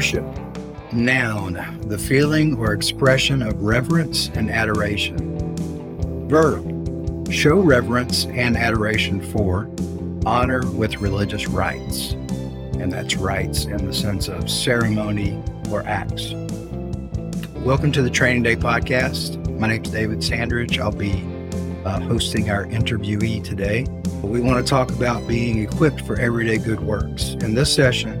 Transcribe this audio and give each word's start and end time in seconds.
Worship. 0.00 0.24
Noun, 0.94 1.78
the 1.86 1.98
feeling 1.98 2.56
or 2.56 2.72
expression 2.72 3.42
of 3.42 3.60
reverence 3.60 4.30
and 4.30 4.50
adoration. 4.50 5.36
Verb, 6.26 7.30
show 7.30 7.60
reverence 7.60 8.24
and 8.24 8.56
adoration 8.56 9.20
for, 9.20 9.68
honor 10.24 10.66
with 10.70 11.02
religious 11.02 11.48
rites. 11.48 12.12
And 12.80 12.90
that's 12.90 13.16
rites 13.16 13.66
in 13.66 13.84
the 13.84 13.92
sense 13.92 14.28
of 14.28 14.50
ceremony 14.50 15.38
or 15.70 15.82
acts. 15.82 16.32
Welcome 17.56 17.92
to 17.92 18.00
the 18.00 18.08
Training 18.08 18.42
Day 18.42 18.56
podcast. 18.56 19.36
My 19.58 19.68
name 19.68 19.84
is 19.84 19.90
David 19.90 20.24
Sandridge. 20.24 20.78
I'll 20.78 20.92
be 20.92 21.22
uh, 21.84 22.00
hosting 22.00 22.48
our 22.48 22.64
interviewee 22.64 23.44
today. 23.44 23.84
We 24.22 24.40
want 24.40 24.64
to 24.64 24.70
talk 24.70 24.90
about 24.92 25.28
being 25.28 25.58
equipped 25.58 26.00
for 26.06 26.18
everyday 26.18 26.56
good 26.56 26.80
works. 26.80 27.32
In 27.42 27.54
this 27.54 27.70
session, 27.70 28.18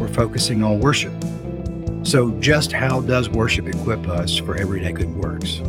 we're 0.00 0.08
focusing 0.08 0.64
on 0.64 0.80
worship. 0.80 1.12
So, 2.02 2.30
just 2.40 2.72
how 2.72 3.02
does 3.02 3.28
worship 3.28 3.66
equip 3.66 4.08
us 4.08 4.38
for 4.38 4.56
everyday 4.56 4.92
good 4.92 5.14
works? 5.14 5.60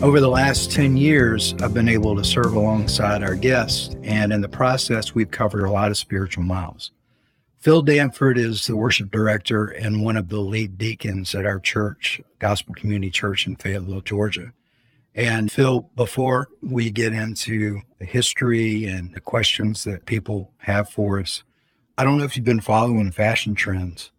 Over 0.00 0.20
the 0.20 0.28
last 0.28 0.70
10 0.70 0.96
years, 0.96 1.54
I've 1.60 1.74
been 1.74 1.88
able 1.88 2.14
to 2.16 2.24
serve 2.24 2.54
alongside 2.54 3.24
our 3.24 3.34
guests, 3.34 3.96
and 4.04 4.32
in 4.32 4.40
the 4.40 4.48
process, 4.48 5.14
we've 5.14 5.30
covered 5.30 5.64
a 5.64 5.70
lot 5.70 5.90
of 5.90 5.98
spiritual 5.98 6.44
miles. 6.44 6.92
Phil 7.58 7.82
Danford 7.82 8.38
is 8.38 8.66
the 8.66 8.76
worship 8.76 9.10
director 9.10 9.66
and 9.66 10.04
one 10.04 10.16
of 10.16 10.28
the 10.28 10.38
lead 10.38 10.78
deacons 10.78 11.34
at 11.34 11.46
our 11.46 11.58
church, 11.58 12.20
Gospel 12.38 12.74
Community 12.74 13.10
Church 13.10 13.46
in 13.46 13.56
Fayetteville, 13.56 14.02
Georgia. 14.02 14.52
And 15.16 15.50
Phil, 15.50 15.90
before 15.96 16.48
we 16.62 16.90
get 16.90 17.12
into 17.12 17.80
the 17.98 18.04
history 18.04 18.84
and 18.84 19.12
the 19.14 19.20
questions 19.20 19.82
that 19.84 20.06
people 20.06 20.52
have 20.58 20.90
for 20.90 21.18
us, 21.18 21.42
I 21.98 22.04
don't 22.04 22.18
know 22.18 22.24
if 22.24 22.36
you've 22.36 22.44
been 22.44 22.60
following 22.60 23.10
fashion 23.10 23.54
trends, 23.54 24.10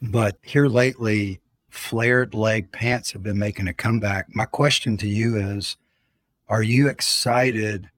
but 0.00 0.38
here 0.40 0.66
lately, 0.66 1.40
flared 1.68 2.32
leg 2.32 2.72
pants 2.72 3.12
have 3.12 3.22
been 3.22 3.38
making 3.38 3.68
a 3.68 3.74
comeback. 3.74 4.34
My 4.34 4.46
question 4.46 4.96
to 4.96 5.06
you 5.06 5.36
is 5.36 5.76
Are 6.48 6.62
you 6.62 6.88
excited 6.88 7.90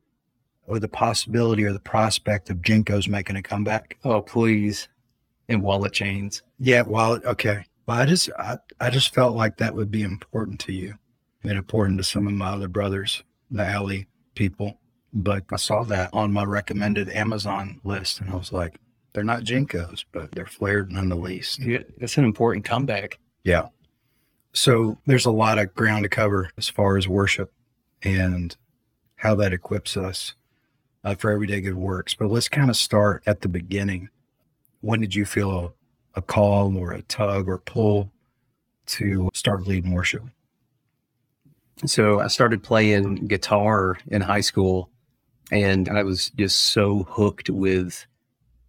with 0.66 0.82
the 0.82 0.88
possibility 0.88 1.62
or 1.62 1.72
the 1.72 1.78
prospect 1.78 2.50
of 2.50 2.58
JNCO's 2.58 3.06
making 3.06 3.36
a 3.36 3.42
comeback? 3.42 3.98
Oh, 4.04 4.20
please. 4.20 4.88
And 5.48 5.62
wallet 5.62 5.92
chains. 5.92 6.42
Yeah, 6.58 6.82
wallet. 6.82 7.24
Okay. 7.24 7.64
Well, 7.86 7.98
I 7.98 8.06
just, 8.06 8.30
I, 8.36 8.58
I 8.80 8.90
just 8.90 9.14
felt 9.14 9.36
like 9.36 9.58
that 9.58 9.76
would 9.76 9.92
be 9.92 10.02
important 10.02 10.58
to 10.60 10.72
you 10.72 10.94
and 11.44 11.52
important 11.52 11.98
to 11.98 12.04
some 12.04 12.26
of 12.26 12.32
my 12.32 12.50
other 12.50 12.68
brothers, 12.68 13.22
the 13.48 13.64
alley 13.64 14.08
people. 14.34 14.78
But 15.12 15.44
I 15.52 15.56
saw 15.56 15.84
that 15.84 16.10
on 16.12 16.32
my 16.32 16.44
recommended 16.44 17.08
Amazon 17.10 17.80
list 17.84 18.20
and 18.20 18.30
I 18.30 18.36
was 18.36 18.52
like, 18.52 18.80
they're 19.12 19.24
not 19.24 19.42
JNCOs, 19.42 20.04
but 20.12 20.32
they're 20.32 20.46
flared 20.46 20.92
none 20.92 21.08
the 21.08 21.16
least. 21.16 21.60
Yeah, 21.60 21.82
that's 21.98 22.16
an 22.16 22.24
important 22.24 22.64
comeback. 22.64 23.18
Yeah. 23.44 23.68
So 24.52 24.98
there's 25.06 25.26
a 25.26 25.30
lot 25.30 25.58
of 25.58 25.74
ground 25.74 26.04
to 26.04 26.08
cover 26.08 26.50
as 26.56 26.68
far 26.68 26.96
as 26.96 27.08
worship 27.08 27.52
and 28.02 28.56
how 29.16 29.34
that 29.36 29.52
equips 29.52 29.96
us 29.96 30.34
uh, 31.04 31.14
for 31.14 31.30
everyday 31.30 31.60
good 31.60 31.74
works. 31.74 32.14
But 32.14 32.30
let's 32.30 32.48
kind 32.48 32.70
of 32.70 32.76
start 32.76 33.22
at 33.26 33.40
the 33.40 33.48
beginning. 33.48 34.08
When 34.80 35.00
did 35.00 35.14
you 35.14 35.24
feel 35.24 35.50
a, 36.14 36.18
a 36.18 36.22
call 36.22 36.76
or 36.76 36.92
a 36.92 37.02
tug 37.02 37.48
or 37.48 37.58
pull 37.58 38.10
to 38.86 39.30
start 39.34 39.66
leading 39.66 39.92
worship? 39.92 40.22
So 41.86 42.20
I 42.20 42.26
started 42.26 42.62
playing 42.62 43.26
guitar 43.26 43.96
in 44.08 44.20
high 44.20 44.42
school 44.42 44.90
and 45.50 45.88
I 45.88 46.02
was 46.02 46.30
just 46.30 46.60
so 46.60 47.04
hooked 47.04 47.50
with 47.50 48.06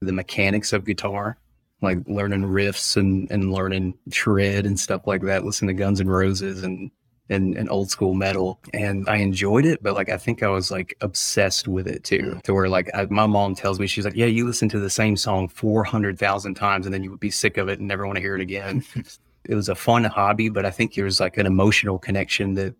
the 0.01 0.11
mechanics 0.11 0.73
of 0.73 0.85
guitar, 0.85 1.37
like 1.81 1.99
learning 2.07 2.43
riffs 2.43 2.97
and, 2.97 3.29
and 3.31 3.53
learning 3.53 3.97
shred 4.11 4.65
and 4.65 4.79
stuff 4.79 5.07
like 5.07 5.21
that, 5.23 5.45
listening 5.45 5.75
to 5.75 5.79
Guns 5.81 6.01
N' 6.01 6.09
Roses 6.09 6.63
and, 6.63 6.91
and, 7.29 7.55
and 7.55 7.69
old 7.69 7.89
school 7.91 8.13
metal. 8.13 8.59
And 8.73 9.07
I 9.07 9.17
enjoyed 9.17 9.65
it, 9.65 9.81
but 9.83 9.93
like 9.93 10.09
I 10.09 10.17
think 10.17 10.43
I 10.43 10.49
was 10.49 10.71
like 10.71 10.97
obsessed 11.01 11.67
with 11.67 11.87
it 11.87 12.03
too, 12.03 12.35
mm. 12.35 12.41
to 12.43 12.53
where 12.53 12.67
like 12.67 12.89
I, 12.93 13.05
my 13.09 13.27
mom 13.27 13.55
tells 13.55 13.79
me, 13.79 13.87
she's 13.87 14.05
like, 14.05 14.15
Yeah, 14.15 14.25
you 14.25 14.45
listen 14.45 14.69
to 14.69 14.79
the 14.79 14.89
same 14.89 15.15
song 15.15 15.47
400,000 15.47 16.55
times 16.55 16.85
and 16.85 16.93
then 16.93 17.03
you 17.03 17.11
would 17.11 17.19
be 17.19 17.31
sick 17.31 17.57
of 17.57 17.69
it 17.69 17.79
and 17.79 17.87
never 17.87 18.05
want 18.05 18.17
to 18.17 18.21
hear 18.21 18.35
it 18.35 18.41
again. 18.41 18.83
it 19.45 19.55
was 19.55 19.69
a 19.69 19.75
fun 19.75 20.03
hobby, 20.03 20.49
but 20.49 20.65
I 20.65 20.71
think 20.71 20.95
there's 20.95 21.19
like 21.19 21.37
an 21.37 21.45
emotional 21.45 21.99
connection 21.99 22.55
that 22.55 22.75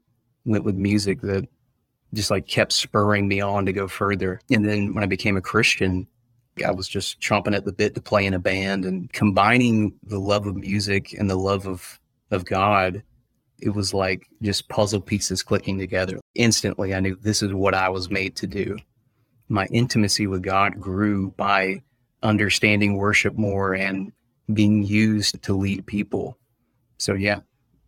went 0.46 0.64
with 0.64 0.76
music 0.76 1.22
that 1.22 1.48
just 2.14 2.32
like 2.32 2.48
kept 2.48 2.74
spurring 2.74 3.28
me 3.28 3.42
on 3.42 3.66
to 3.68 3.74
go 3.74 3.88
further. 3.88 4.42
And 4.50 4.66
then 4.66 4.94
when 4.94 5.03
I 5.03 5.08
became 5.08 5.38
a 5.38 5.42
Christian, 5.42 6.08
I 6.66 6.72
was 6.72 6.88
just 6.88 7.20
chomping 7.22 7.56
at 7.56 7.66
the 7.66 7.72
bit 7.72 7.96
to 7.96 8.02
play 8.02 8.26
in 8.26 8.34
a 8.34 8.40
band 8.40 8.86
and 8.86 9.12
combining 9.14 9.94
the 10.04 10.20
love 10.20 10.46
of 10.46 10.56
music 10.56 11.14
and 11.14 11.30
the 11.30 11.38
love 11.38 11.66
of 11.66 12.00
of 12.32 12.46
God. 12.46 13.04
It 13.60 13.76
was 13.76 13.94
like 13.94 14.28
just 14.42 14.70
puzzle 14.70 15.02
pieces 15.02 15.44
clicking 15.44 15.78
together. 15.78 16.20
Instantly, 16.36 16.96
I 16.96 17.00
knew 17.00 17.16
this 17.16 17.44
is 17.44 17.54
what 17.54 17.76
I 17.76 17.90
was 17.90 18.10
made 18.10 18.36
to 18.38 18.48
do. 18.48 18.78
My 19.50 19.66
intimacy 19.68 20.28
with 20.28 20.42
God 20.42 20.80
grew 20.80 21.32
by 21.38 21.82
understanding 22.24 22.96
worship 22.96 23.38
more 23.38 23.76
and 23.76 24.12
being 24.54 24.84
used 24.84 25.42
to 25.44 25.54
lead 25.54 25.86
people. 25.86 26.38
So, 26.98 27.14
yeah, 27.14 27.42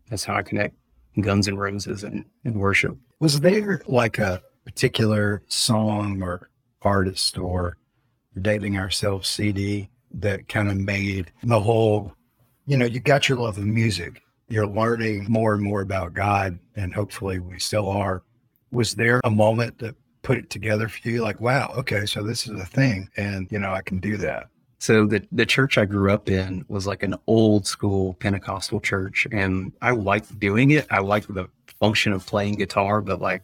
that's 0.09 0.23
how 0.23 0.35
I 0.35 0.43
connect. 0.43 0.75
Guns 1.19 1.47
and 1.47 1.59
Roses 1.59 2.03
and, 2.03 2.25
and 2.45 2.59
worship. 2.59 2.97
Was 3.19 3.39
there 3.39 3.81
like 3.87 4.19
a 4.19 4.41
particular 4.65 5.43
song 5.47 6.21
or 6.21 6.49
artist 6.81 7.37
or 7.37 7.77
Dating 8.41 8.77
Ourselves 8.77 9.27
CD 9.27 9.89
that 10.11 10.47
kind 10.47 10.69
of 10.69 10.77
made 10.77 11.31
the 11.43 11.59
whole, 11.59 12.13
you 12.65 12.77
know, 12.77 12.85
you 12.85 12.99
got 12.99 13.27
your 13.27 13.37
love 13.37 13.57
of 13.57 13.65
music. 13.65 14.21
You're 14.49 14.67
learning 14.67 15.25
more 15.29 15.53
and 15.53 15.63
more 15.63 15.81
about 15.81 16.13
God, 16.13 16.59
and 16.75 16.93
hopefully 16.93 17.39
we 17.39 17.59
still 17.59 17.89
are. 17.89 18.23
Was 18.71 18.93
there 18.95 19.21
a 19.23 19.31
moment 19.31 19.79
that 19.79 19.95
put 20.21 20.37
it 20.37 20.49
together 20.49 20.87
for 20.87 21.07
you? 21.07 21.21
Like, 21.21 21.39
wow, 21.41 21.73
okay, 21.77 22.05
so 22.05 22.23
this 22.23 22.47
is 22.47 22.59
a 22.59 22.65
thing, 22.65 23.09
and, 23.17 23.51
you 23.51 23.59
know, 23.59 23.71
I 23.71 23.81
can 23.81 23.99
do 23.99 24.17
that. 24.17 24.47
So 24.83 25.07
the 25.07 25.25
the 25.31 25.45
church 25.45 25.77
I 25.77 25.85
grew 25.85 26.11
up 26.11 26.29
in 26.29 26.65
was 26.67 26.85
like 26.85 27.03
an 27.03 27.15
old 27.25 27.65
school 27.65 28.15
Pentecostal 28.15 28.81
church, 28.81 29.25
and 29.31 29.71
I 29.81 29.91
liked 29.91 30.37
doing 30.41 30.71
it. 30.71 30.85
I 30.91 30.99
liked 30.99 31.33
the 31.33 31.47
function 31.79 32.11
of 32.11 32.25
playing 32.25 32.55
guitar, 32.55 32.99
but 32.99 33.21
like 33.21 33.43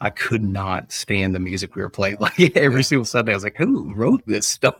I 0.00 0.10
could 0.10 0.44
not 0.44 0.92
stand 0.92 1.34
the 1.34 1.40
music 1.40 1.74
we 1.74 1.82
were 1.82 1.90
playing. 1.90 2.18
Like 2.20 2.56
every 2.56 2.82
single 2.82 3.04
Sunday, 3.04 3.32
I 3.32 3.36
was 3.36 3.44
like, 3.44 3.56
"Who 3.56 3.92
wrote 3.94 4.22
this 4.26 4.46
stuff?" 4.46 4.76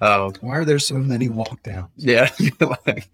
uh, 0.00 0.30
Why 0.40 0.56
are 0.56 0.64
there 0.64 0.78
so 0.78 0.96
many 0.96 1.28
walk 1.28 1.62
downs? 1.62 1.90
Yeah, 1.96 2.30
like, 2.86 3.08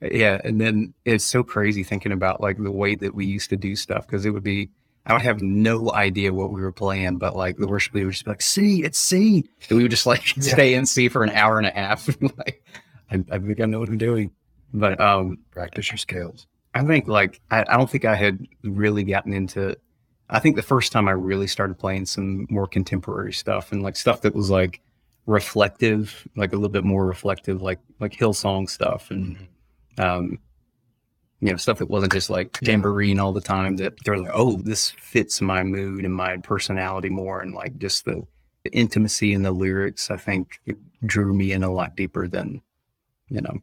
yeah. 0.00 0.40
And 0.44 0.60
then 0.60 0.94
it's 1.04 1.24
so 1.24 1.42
crazy 1.42 1.82
thinking 1.82 2.12
about 2.12 2.40
like 2.40 2.58
the 2.58 2.72
way 2.72 2.94
that 2.96 3.14
we 3.14 3.26
used 3.26 3.50
to 3.50 3.56
do 3.56 3.76
stuff 3.76 4.06
because 4.06 4.26
it 4.26 4.30
would 4.30 4.42
be 4.42 4.70
I 5.06 5.12
would 5.12 5.22
have 5.22 5.40
no 5.40 5.92
idea 5.92 6.32
what 6.32 6.52
we 6.52 6.60
were 6.60 6.72
playing, 6.72 7.18
but 7.18 7.36
like 7.36 7.56
the 7.58 7.68
worship 7.68 7.94
leader 7.94 8.06
would 8.06 8.12
just 8.12 8.24
be 8.24 8.32
like, 8.32 8.42
"See, 8.42 8.82
it's 8.82 8.98
C," 8.98 9.48
and 9.68 9.76
we 9.76 9.84
would 9.84 9.92
just 9.92 10.06
like 10.06 10.36
yeah. 10.36 10.42
stay 10.42 10.74
in 10.74 10.84
C 10.84 11.08
for 11.08 11.22
an 11.22 11.30
hour 11.30 11.58
and 11.58 11.66
a 11.66 11.70
half. 11.70 12.08
like, 12.20 12.64
I, 13.10 13.24
I, 13.30 13.38
think 13.38 13.60
I 13.60 13.66
know 13.66 13.78
what 13.78 13.88
I'm 13.88 13.98
doing, 13.98 14.32
but 14.74 15.00
um, 15.00 15.38
practice 15.52 15.90
your 15.90 15.98
scales. 15.98 16.48
I 16.74 16.82
think 16.84 17.06
like 17.06 17.40
I, 17.52 17.60
I 17.68 17.76
don't 17.76 17.88
think 17.88 18.04
I 18.04 18.16
had 18.16 18.46
really 18.64 19.04
gotten 19.04 19.32
into. 19.32 19.76
I 20.28 20.38
think 20.38 20.56
the 20.56 20.62
first 20.62 20.92
time 20.92 21.08
I 21.08 21.12
really 21.12 21.46
started 21.46 21.78
playing 21.78 22.06
some 22.06 22.46
more 22.50 22.66
contemporary 22.66 23.32
stuff 23.32 23.72
and 23.72 23.82
like 23.82 23.96
stuff 23.96 24.22
that 24.22 24.34
was 24.34 24.50
like 24.50 24.80
reflective, 25.26 26.26
like 26.36 26.52
a 26.52 26.56
little 26.56 26.68
bit 26.68 26.84
more 26.84 27.06
reflective, 27.06 27.62
like 27.62 27.80
like 28.00 28.12
Hillsong 28.12 28.68
stuff 28.68 29.10
and 29.10 29.36
mm-hmm. 29.36 30.02
um, 30.02 30.38
you 31.40 31.50
know, 31.50 31.56
stuff 31.56 31.78
that 31.78 31.90
wasn't 31.90 32.12
just 32.12 32.30
like 32.30 32.52
tambourine 32.52 33.18
all 33.18 33.32
the 33.32 33.40
time 33.40 33.76
that 33.76 33.94
they're 34.04 34.18
like, 34.18 34.30
oh, 34.32 34.56
this 34.56 34.90
fits 34.90 35.40
my 35.40 35.62
mood 35.62 36.04
and 36.04 36.14
my 36.14 36.38
personality 36.38 37.10
more. 37.10 37.40
And 37.40 37.54
like 37.54 37.76
just 37.78 38.04
the, 38.04 38.26
the 38.64 38.72
intimacy 38.72 39.32
in 39.32 39.42
the 39.42 39.52
lyrics, 39.52 40.10
I 40.10 40.16
think 40.16 40.58
it 40.64 40.76
drew 41.04 41.34
me 41.34 41.52
in 41.52 41.62
a 41.62 41.72
lot 41.72 41.94
deeper 41.94 42.26
than, 42.26 42.62
you 43.28 43.42
know, 43.42 43.60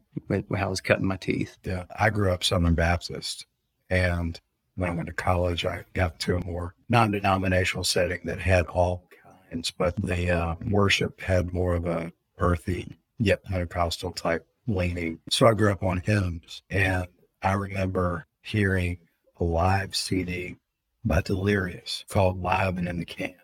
how 0.56 0.66
I 0.66 0.70
was 0.70 0.80
cutting 0.80 1.06
my 1.06 1.16
teeth. 1.16 1.58
Yeah. 1.64 1.84
I 1.98 2.10
grew 2.10 2.30
up 2.30 2.44
Southern 2.44 2.74
Baptist. 2.74 3.46
And 3.90 4.40
when 4.76 4.90
I 4.90 4.94
went 4.94 5.06
to 5.08 5.14
college, 5.14 5.64
I 5.64 5.84
got 5.94 6.18
to 6.20 6.36
a 6.36 6.44
more 6.44 6.74
non 6.88 7.10
denominational 7.10 7.84
setting 7.84 8.20
that 8.24 8.40
had 8.40 8.66
all 8.66 9.08
kinds, 9.50 9.70
but 9.70 9.96
the 9.96 10.30
uh, 10.30 10.54
worship 10.68 11.20
had 11.20 11.52
more 11.52 11.74
of 11.74 11.86
a 11.86 12.12
earthy, 12.38 12.96
yet 13.18 13.44
Pentecostal 13.44 14.12
type 14.12 14.46
leaning. 14.66 15.20
So 15.30 15.46
I 15.46 15.54
grew 15.54 15.70
up 15.70 15.82
on 15.82 15.98
hymns 15.98 16.62
and 16.70 17.06
I 17.42 17.52
remember 17.52 18.26
hearing 18.42 18.98
a 19.38 19.44
live 19.44 19.94
CD 19.94 20.56
by 21.04 21.20
Delirious 21.20 22.04
called 22.08 22.42
Live 22.42 22.78
and 22.78 22.88
in 22.88 22.98
the 22.98 23.04
Can. 23.04 23.34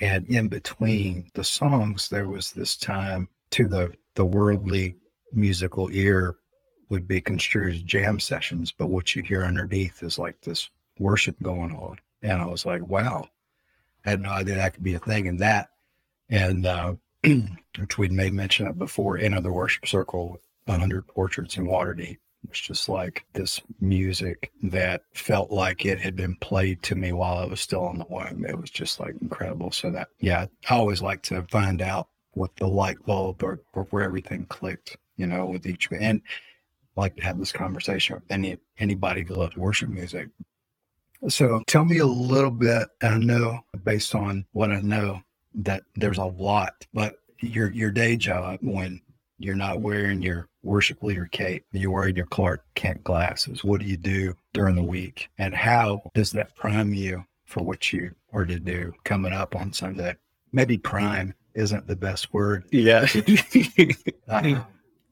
And 0.00 0.26
in 0.28 0.48
between 0.48 1.30
the 1.34 1.44
songs, 1.44 2.08
there 2.08 2.28
was 2.28 2.52
this 2.52 2.76
time 2.76 3.28
to 3.50 3.66
the, 3.66 3.92
the 4.14 4.24
worldly 4.24 4.96
musical 5.32 5.90
ear 5.92 6.36
would 6.88 7.06
be 7.06 7.20
construed 7.20 7.74
as 7.74 7.82
jam 7.82 8.18
sessions, 8.18 8.72
but 8.72 8.88
what 8.88 9.14
you 9.14 9.22
hear 9.22 9.44
underneath 9.44 10.02
is 10.02 10.18
like 10.18 10.40
this 10.40 10.70
worship 10.98 11.36
going 11.42 11.74
on. 11.74 11.98
And 12.22 12.40
I 12.40 12.46
was 12.46 12.66
like, 12.66 12.86
wow, 12.86 13.28
I 14.04 14.10
had 14.10 14.20
no 14.20 14.30
idea 14.30 14.56
that 14.56 14.74
could 14.74 14.82
be 14.82 14.94
a 14.94 14.98
thing. 14.98 15.28
And 15.28 15.38
that, 15.40 15.70
and 16.28 16.66
uh, 16.66 16.94
which 17.78 17.98
we'd 17.98 18.12
made 18.12 18.32
mention 18.32 18.66
of 18.66 18.78
before, 18.78 19.18
Enter 19.18 19.40
the 19.40 19.52
Worship 19.52 19.86
Circle 19.86 20.40
100 20.66 21.06
Portraits 21.06 21.56
in 21.56 21.66
Waterdeep. 21.66 22.18
It's 22.48 22.60
just 22.60 22.88
like 22.88 23.24
this 23.32 23.60
music 23.80 24.52
that 24.62 25.02
felt 25.12 25.50
like 25.50 25.84
it 25.84 26.00
had 26.00 26.16
been 26.16 26.36
played 26.36 26.82
to 26.84 26.94
me 26.94 27.12
while 27.12 27.38
I 27.38 27.44
was 27.44 27.60
still 27.60 27.90
in 27.90 27.98
the 27.98 28.06
womb. 28.08 28.46
It 28.46 28.58
was 28.58 28.70
just 28.70 29.00
like 29.00 29.14
incredible. 29.20 29.72
So 29.72 29.90
that, 29.90 30.08
yeah, 30.20 30.46
I 30.70 30.74
always 30.76 31.02
like 31.02 31.22
to 31.24 31.42
find 31.50 31.82
out 31.82 32.08
what 32.32 32.54
the 32.56 32.68
light 32.68 33.04
bulb 33.04 33.42
or, 33.42 33.60
or 33.74 33.84
where 33.84 34.04
everything 34.04 34.46
clicked, 34.46 34.96
you 35.16 35.26
know, 35.26 35.46
with 35.46 35.66
each, 35.66 35.88
and 35.90 36.22
like 36.98 37.16
to 37.16 37.22
have 37.22 37.38
this 37.38 37.52
conversation 37.52 38.16
with 38.16 38.24
any, 38.30 38.58
anybody 38.78 39.22
who 39.22 39.34
loves 39.34 39.56
worship 39.56 39.88
music. 39.88 40.28
So 41.28 41.62
tell 41.66 41.84
me 41.84 41.98
a 41.98 42.06
little 42.06 42.50
bit. 42.50 42.88
I 43.02 43.18
know 43.18 43.60
based 43.84 44.14
on 44.14 44.44
what 44.52 44.70
I 44.70 44.80
know 44.80 45.22
that 45.54 45.82
there's 45.96 46.18
a 46.18 46.24
lot, 46.24 46.86
but 46.92 47.16
your, 47.40 47.70
your 47.70 47.90
day 47.90 48.16
job 48.16 48.58
when 48.62 49.00
you're 49.38 49.54
not 49.54 49.80
wearing 49.80 50.20
your 50.22 50.48
worship 50.62 51.02
leader 51.02 51.28
cape, 51.30 51.64
you're 51.72 51.90
wearing 51.90 52.16
your 52.16 52.26
Clark 52.26 52.64
Kent 52.74 53.02
glasses. 53.04 53.64
What 53.64 53.80
do 53.80 53.86
you 53.86 53.96
do 53.96 54.34
during 54.52 54.74
the 54.74 54.82
week? 54.82 55.28
And 55.38 55.54
how 55.54 56.02
does 56.14 56.32
that 56.32 56.54
prime 56.56 56.92
you 56.92 57.24
for 57.46 57.62
what 57.62 57.92
you 57.92 58.14
are 58.32 58.44
to 58.44 58.58
do 58.58 58.92
coming 59.04 59.32
up 59.32 59.56
on 59.56 59.72
Sunday? 59.72 60.16
Maybe 60.52 60.78
prime 60.78 61.34
isn't 61.54 61.86
the 61.86 61.96
best 61.96 62.32
word. 62.32 62.64
Yeah. 62.70 63.06
uh, 64.28 64.60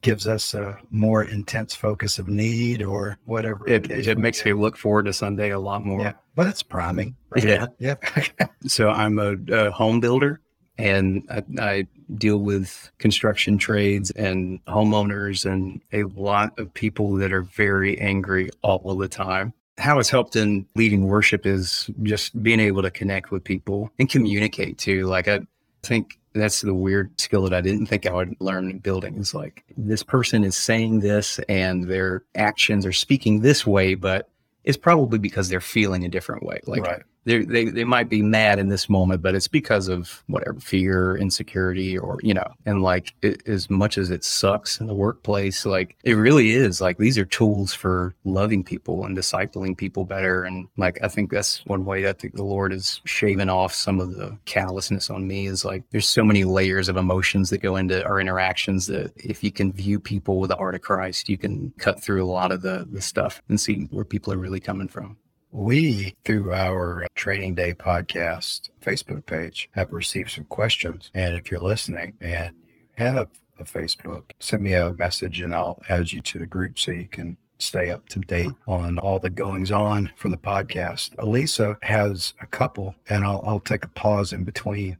gives 0.07 0.27
us 0.27 0.53
a 0.53 0.77
more 0.89 1.23
intense 1.23 1.75
focus 1.75 2.17
of 2.17 2.29
need 2.29 2.81
or 2.81 3.17
whatever. 3.25 3.67
It, 3.67 3.91
it 3.91 4.17
makes 4.17 4.43
me 4.45 4.53
look 4.53 4.77
forward 4.77 5.03
to 5.03 5.13
Sunday 5.13 5.49
a 5.49 5.59
lot 5.59 5.85
more. 5.85 5.99
Yeah. 5.99 6.13
But 6.33 6.47
it's 6.47 6.63
priming. 6.63 7.15
Right? 7.29 7.43
Yeah. 7.43 7.65
Yeah. 7.77 7.95
so 8.67 8.89
I'm 8.89 9.19
a, 9.19 9.35
a 9.51 9.71
home 9.71 9.99
builder 9.99 10.39
and 10.77 11.27
I, 11.29 11.43
I, 11.59 11.87
deal 12.17 12.37
with 12.37 12.89
construction 12.99 13.57
trades 13.57 14.11
and 14.11 14.63
homeowners 14.65 15.43
and 15.43 15.81
a 15.91 16.03
lot 16.03 16.57
of 16.57 16.73
people 16.73 17.15
that 17.15 17.33
are 17.33 17.41
very 17.41 17.99
angry 17.99 18.49
all 18.61 18.89
of 18.89 18.99
the 18.99 19.09
time. 19.09 19.51
How 19.77 19.99
it's 19.99 20.09
helped 20.09 20.37
in 20.37 20.65
leading 20.75 21.07
worship 21.07 21.45
is 21.45 21.89
just 22.03 22.41
being 22.41 22.61
able 22.61 22.81
to 22.81 22.91
connect 22.91 23.29
with 23.29 23.43
people 23.43 23.91
and 23.99 24.09
communicate 24.09 24.77
too. 24.77 25.05
Like 25.05 25.27
I 25.27 25.41
think 25.83 26.17
that's 26.41 26.61
the 26.61 26.73
weird 26.73 27.19
skill 27.19 27.43
that 27.43 27.53
I 27.53 27.61
didn't 27.61 27.87
think 27.87 28.05
I 28.05 28.13
would 28.13 28.35
learn 28.39 28.69
in 28.69 28.79
building. 28.79 29.15
Is 29.17 29.33
like 29.33 29.63
this 29.75 30.03
person 30.03 30.43
is 30.43 30.55
saying 30.55 30.99
this 30.99 31.39
and 31.49 31.85
their 31.85 32.23
actions 32.35 32.85
are 32.85 32.93
speaking 32.93 33.41
this 33.41 33.65
way, 33.65 33.95
but 33.95 34.29
it's 34.63 34.77
probably 34.77 35.19
because 35.19 35.49
they're 35.49 35.61
feeling 35.61 36.03
a 36.03 36.09
different 36.09 36.43
way. 36.43 36.59
Like 36.65 36.83
right 36.83 37.03
they 37.27 37.65
they 37.65 37.83
might 37.83 38.07
be 38.07 38.21
mad 38.21 38.57
in 38.57 38.69
this 38.69 38.87
moment, 38.87 39.21
but 39.21 39.35
it's 39.35 39.49
because 39.49 39.89
of 39.89 40.23
whatever 40.27 40.59
fear, 40.59 41.17
insecurity, 41.17 41.97
or 41.97 42.19
you 42.23 42.33
know, 42.33 42.53
and 42.65 42.81
like 42.81 43.13
it, 43.21 43.45
as 43.47 43.69
much 43.69 43.97
as 43.97 44.09
it 44.09 44.23
sucks 44.23 44.79
in 44.79 44.87
the 44.87 44.95
workplace, 44.95 45.65
like 45.65 45.97
it 46.03 46.13
really 46.13 46.51
is. 46.51 46.79
Like 46.79 46.97
these 46.97 47.17
are 47.17 47.25
tools 47.25 47.73
for 47.73 48.15
loving 48.23 48.63
people 48.63 49.05
and 49.05 49.17
discipling 49.17 49.75
people 49.75 50.05
better, 50.05 50.45
and 50.45 50.69
like 50.77 50.99
I 51.03 51.09
think 51.09 51.29
that's 51.31 51.65
one 51.65 51.83
way 51.83 52.01
that 52.03 52.19
the 52.19 52.43
Lord 52.43 52.71
is 52.71 53.01
shaving 53.03 53.49
off 53.49 53.73
some 53.73 53.99
of 53.99 54.15
the 54.15 54.37
callousness 54.45 55.09
on 55.09 55.27
me. 55.27 55.47
Is 55.47 55.65
like 55.65 55.83
there's 55.91 56.07
so 56.07 56.23
many 56.23 56.45
layers 56.45 56.87
of 56.87 56.95
emotions 56.95 57.49
that 57.49 57.61
go 57.61 57.75
into 57.75 58.05
our 58.05 58.21
interactions 58.21 58.87
that 58.87 59.11
if 59.17 59.43
you 59.43 59.51
can 59.51 59.73
view 59.73 59.99
people 59.99 60.39
with 60.39 60.49
the 60.49 60.55
heart 60.55 60.75
of 60.75 60.81
Christ, 60.81 61.27
you 61.27 61.37
can 61.37 61.73
cut 61.77 62.01
through 62.01 62.23
a 62.23 62.31
lot 62.31 62.53
of 62.53 62.61
the 62.61 62.87
the 62.89 63.01
stuff 63.01 63.41
and 63.49 63.59
see 63.59 63.87
where 63.91 64.05
people 64.05 64.31
are 64.31 64.37
really 64.37 64.61
coming 64.61 64.87
from. 64.87 65.17
We, 65.57 66.15
through 66.23 66.53
our 66.53 67.07
Training 67.15 67.55
Day 67.55 67.73
podcast 67.73 68.69
Facebook 68.79 69.25
page, 69.25 69.71
have 69.71 69.91
received 69.91 70.29
some 70.29 70.43
questions. 70.43 71.09
And 71.15 71.35
if 71.35 71.49
you're 71.49 71.59
listening 71.59 72.13
and 72.21 72.53
you 72.95 73.03
have 73.03 73.27
a 73.59 73.63
Facebook, 73.63 74.25
send 74.39 74.61
me 74.61 74.73
a 74.73 74.93
message 74.93 75.41
and 75.41 75.55
I'll 75.55 75.81
add 75.89 76.11
you 76.11 76.21
to 76.21 76.37
the 76.37 76.45
group 76.45 76.77
so 76.77 76.91
you 76.91 77.07
can 77.07 77.37
stay 77.57 77.89
up 77.89 78.07
to 78.09 78.19
date 78.19 78.51
on 78.67 78.99
all 78.99 79.17
the 79.17 79.31
goings 79.31 79.71
on 79.71 80.11
for 80.15 80.29
the 80.29 80.37
podcast. 80.37 81.17
Elisa 81.17 81.75
has 81.81 82.35
a 82.39 82.45
couple, 82.45 82.93
and 83.09 83.25
I'll, 83.25 83.43
I'll 83.43 83.59
take 83.59 83.83
a 83.83 83.89
pause 83.89 84.33
in 84.33 84.43
between. 84.43 84.97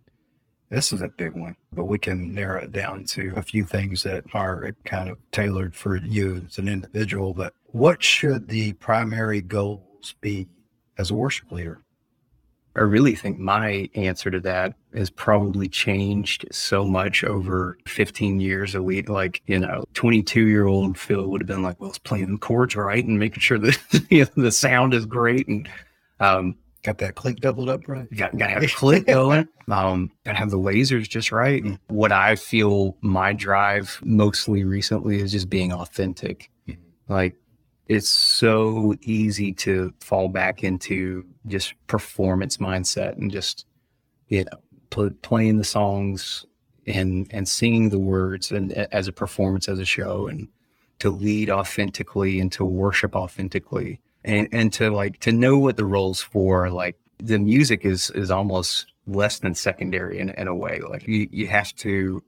This 0.71 0.91
is 0.91 1.03
a 1.03 1.07
big 1.07 1.33
one, 1.33 1.55
but 1.71 1.85
we 1.85 1.99
can 1.99 2.33
narrow 2.33 2.63
it 2.63 2.71
down 2.71 3.03
to 3.09 3.31
a 3.35 3.43
few 3.43 3.63
things 3.63 4.01
that 4.03 4.23
are 4.33 4.75
kind 4.85 5.07
of 5.07 5.19
tailored 5.31 5.75
for 5.75 5.97
you 5.97 6.47
as 6.47 6.57
an 6.57 6.67
individual. 6.67 7.35
But 7.35 7.53
what 7.67 8.01
should 8.01 8.47
the 8.47 8.73
primary 8.73 9.41
goal 9.41 9.86
be 10.13 10.47
as 10.97 11.11
a 11.11 11.15
worship 11.15 11.51
leader? 11.51 11.81
I 12.77 12.81
really 12.81 13.15
think 13.15 13.39
my 13.39 13.89
answer 13.95 14.29
to 14.29 14.39
that 14.41 14.75
has 14.93 15.09
probably 15.09 15.67
changed 15.67 16.45
so 16.51 16.85
much 16.85 17.23
over 17.23 17.77
15 17.87 18.39
years. 18.39 18.75
A 18.75 18.83
week, 18.83 19.09
like, 19.09 19.41
you 19.47 19.57
know, 19.57 19.83
22 19.95 20.45
year 20.45 20.67
old 20.67 20.97
Phil 20.97 21.27
would 21.27 21.41
have 21.41 21.47
been 21.47 21.63
like, 21.63 21.79
well, 21.81 21.89
it's 21.89 21.97
playing 21.97 22.31
the 22.31 22.37
chords 22.37 22.75
right 22.75 23.03
and 23.03 23.17
making 23.17 23.39
sure 23.39 23.57
that 23.57 24.05
you 24.09 24.25
know, 24.25 24.43
the 24.43 24.51
sound 24.51 24.93
is 24.93 25.07
great. 25.07 25.47
And, 25.47 25.67
um, 26.19 26.55
got 26.83 26.99
that 26.99 27.15
click 27.15 27.37
doubled 27.37 27.67
up 27.67 27.87
right. 27.87 28.07
Got, 28.15 28.37
got 28.37 28.47
to 28.47 28.53
have 28.53 28.63
a 28.63 28.67
click 28.67 29.07
going. 29.07 29.47
Um, 29.69 30.11
got 30.23 30.31
to 30.31 30.37
have 30.37 30.49
the 30.49 30.57
lasers 30.57 31.09
just 31.09 31.29
right. 31.29 31.61
And 31.61 31.77
What 31.87 32.13
I 32.13 32.37
feel 32.37 32.95
my 33.01 33.33
drive 33.33 33.99
mostly 34.01 34.63
recently 34.63 35.19
is 35.19 35.33
just 35.33 35.49
being 35.49 35.73
authentic. 35.73 36.49
Mm. 36.69 36.77
Like 37.09 37.35
it's 37.87 38.09
so 38.09 38.95
easy 39.01 39.53
to 39.53 39.93
fall 40.01 40.27
back 40.27 40.63
into 40.63 41.25
just 41.47 41.73
performance 41.87 42.57
mindset 42.57 43.17
and 43.17 43.31
just 43.31 43.65
you 44.27 44.43
know 44.43 44.59
pl- 44.89 45.11
playing 45.21 45.57
the 45.57 45.63
songs 45.63 46.45
and 46.85 47.27
and 47.31 47.47
singing 47.47 47.89
the 47.89 47.99
words 47.99 48.51
and 48.51 48.71
as 48.73 49.07
a 49.07 49.13
performance 49.13 49.67
as 49.67 49.79
a 49.79 49.85
show 49.85 50.27
and 50.27 50.47
to 50.99 51.09
lead 51.09 51.49
authentically 51.49 52.39
and 52.39 52.51
to 52.51 52.65
worship 52.65 53.15
authentically 53.15 53.99
and 54.23 54.47
and 54.51 54.73
to 54.73 54.89
like 54.89 55.19
to 55.19 55.31
know 55.31 55.57
what 55.57 55.77
the 55.77 55.85
roles 55.85 56.21
for 56.21 56.69
like 56.69 56.97
the 57.19 57.39
music 57.39 57.85
is 57.85 58.09
is 58.11 58.31
almost 58.31 58.87
less 59.07 59.39
than 59.39 59.55
secondary 59.55 60.19
in, 60.19 60.29
in 60.31 60.47
a 60.47 60.55
way. 60.55 60.81
Like 60.87 61.07
you, 61.07 61.27
you 61.31 61.47
have 61.47 61.73
to 61.77 62.21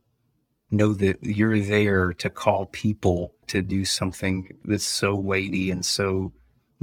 know 0.72 0.94
that 0.94 1.18
you're 1.24 1.60
there 1.60 2.14
to 2.14 2.30
call 2.30 2.68
people 2.68 3.34
to 3.48 3.62
do 3.62 3.86
something 3.86 4.56
that's 4.66 4.86
so 4.86 5.16
weighty 5.16 5.72
and 5.72 5.86
so 5.86 6.32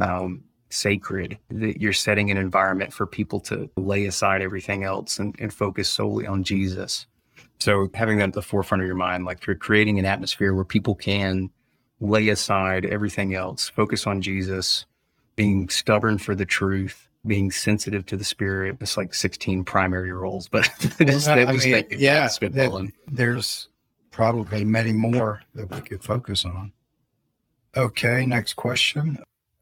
um, 0.00 0.43
sacred 0.71 1.38
that 1.50 1.81
you're 1.81 1.93
setting 1.93 2.31
an 2.31 2.37
environment 2.37 2.93
for 2.93 3.06
people 3.06 3.41
to 3.41 3.71
lay 3.77 4.06
aside 4.06 4.43
everything 4.43 4.85
else 4.85 5.19
and, 5.19 5.35
and 5.38 5.52
focus 5.52 5.88
solely 5.88 6.26
on 6.26 6.43
Jesus. 6.43 7.07
So 7.59 7.88
having 7.95 8.19
that 8.19 8.28
at 8.28 8.35
the 8.35 8.43
forefront 8.43 8.83
of 8.83 8.87
your 8.87 8.97
mind, 8.97 9.25
like 9.25 9.47
you're 9.47 9.57
creating 9.57 9.99
an 9.99 10.05
atmosphere 10.05 10.55
where 10.55 10.64
people 10.64 10.95
can 10.95 11.50
lay 12.00 12.28
aside 12.28 12.85
everything 12.85 13.35
else, 13.35 13.69
focus 13.69 14.07
on 14.07 14.21
Jesus, 14.21 14.85
being 15.37 15.69
stubborn 15.69 16.19
for 16.19 16.35
the 16.35 16.45
truth, 16.45 17.09
being 17.26 17.50
sensitive 17.50 18.05
to 18.07 18.16
the 18.16 18.25
spirit. 18.25 18.76
It's 18.81 18.97
like 18.97 19.14
16 19.14 19.64
primary 19.64 20.12
roles, 20.12 20.49
but 20.49 20.69
just, 20.99 21.26
well, 21.26 21.38
mean, 21.52 21.87
yeah, 21.90 22.28
there's 23.09 23.69
probably 24.16 24.64
many 24.64 24.94
more 24.94 25.42
that 25.54 25.70
we 25.70 25.78
could 25.82 26.02
focus 26.02 26.46
on. 26.46 26.73
Okay, 27.76 28.25
next 28.25 28.54
question. 28.54 29.18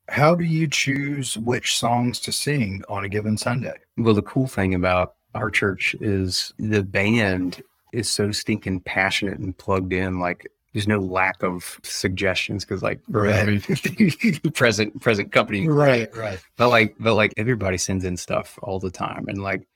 How 0.09 0.37
do 0.37 0.45
you 0.45 0.69
choose 0.69 1.37
which 1.37 1.77
songs 1.77 2.21
to 2.21 2.31
sing 2.31 2.85
on 2.89 3.05
a 3.05 3.09
given 3.09 3.37
Sunday? 3.37 3.75
Well, 3.97 4.15
the 4.15 4.23
cool 4.23 4.47
thing 4.47 4.73
about 4.73 5.17
our 5.35 5.51
church 5.51 5.97
is 6.01 6.55
the 6.57 6.85
band 6.85 7.65
is 7.93 8.09
so 8.09 8.31
stinking 8.31 8.83
passionate 8.83 9.41
and 9.41 9.59
plugged 9.59 9.93
in. 9.93 10.21
Like 10.21 10.47
there's 10.73 10.87
no 10.87 11.01
lack 11.01 11.43
of 11.43 11.81
suggestions 11.83 12.65
because 12.65 12.81
like 12.81 13.01
right. 13.09 13.61
present 14.55 15.01
present 15.01 15.31
company 15.31 15.69
right 15.69 16.15
right 16.17 16.41
but 16.57 16.69
like 16.69 16.97
but 16.99 17.15
like 17.15 17.33
everybody 17.37 17.79
sends 17.79 18.05
in 18.05 18.17
stuff 18.17 18.59
all 18.61 18.81
the 18.81 18.91
time 18.91 19.25
and 19.29 19.41
like 19.41 19.69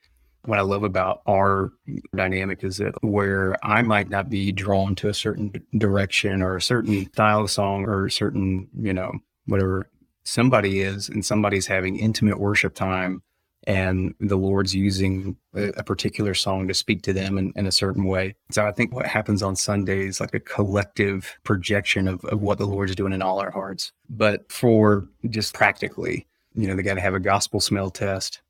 what 0.49 0.59
I 0.59 0.62
love 0.62 0.83
about 0.83 1.21
our 1.26 1.73
dynamic 2.17 2.64
is 2.64 2.78
that 2.78 2.95
where 3.02 3.55
I 3.64 3.83
might 3.83 4.09
not 4.09 4.31
be 4.31 4.50
drawn 4.50 4.95
to 4.97 5.09
a 5.09 5.14
certain 5.14 5.52
direction 5.76 6.43
or 6.43 6.57
a 6.57 6.62
certain 6.62 7.07
style 7.12 7.43
of 7.43 7.50
song 7.50 7.85
or 7.85 8.07
a 8.07 8.11
certain, 8.11 8.69
you 8.81 8.95
know, 8.95 9.12
whatever 9.47 9.90
somebody 10.25 10.81
is, 10.81 11.09
and 11.09 11.25
somebody's 11.25 11.67
having 11.67 11.99
intimate 11.99 12.38
worship 12.38 12.75
time 12.75 13.23
and 13.67 14.14
the 14.21 14.37
Lord's 14.37 14.75
using 14.75 15.37
a, 15.55 15.83
particular 15.83 16.33
song 16.33 16.69
to 16.69 16.75
speak 16.75 17.02
to 17.02 17.12
them 17.12 17.37
in, 17.37 17.52
in, 17.57 17.67
a 17.67 17.73
certain 17.73 18.05
way. 18.05 18.35
So 18.50 18.67
I 18.67 18.73
think 18.73 18.95
what 18.95 19.07
happens 19.07 19.43
on 19.43 19.57
Sunday 19.57 20.07
is 20.07 20.21
like 20.21 20.33
a 20.33 20.40
collective 20.40 21.37
projection 21.45 22.09
of, 22.09 22.25
of 22.26 22.40
what 22.40 22.59
the 22.59 22.67
Lord's 22.67 22.95
doing 22.95 23.12
in 23.12 23.21
all 23.21 23.40
our 23.40 23.50
hearts. 23.50 23.93
But 24.09 24.50
for 24.50 25.09
just 25.28 25.55
practically, 25.55 26.26
you 26.55 26.69
know, 26.69 26.76
they 26.76 26.83
got 26.83 26.95
to 26.95 27.00
have 27.00 27.14
a 27.14 27.21
gospel 27.21 27.61
smell 27.61 27.90
test 27.90 28.40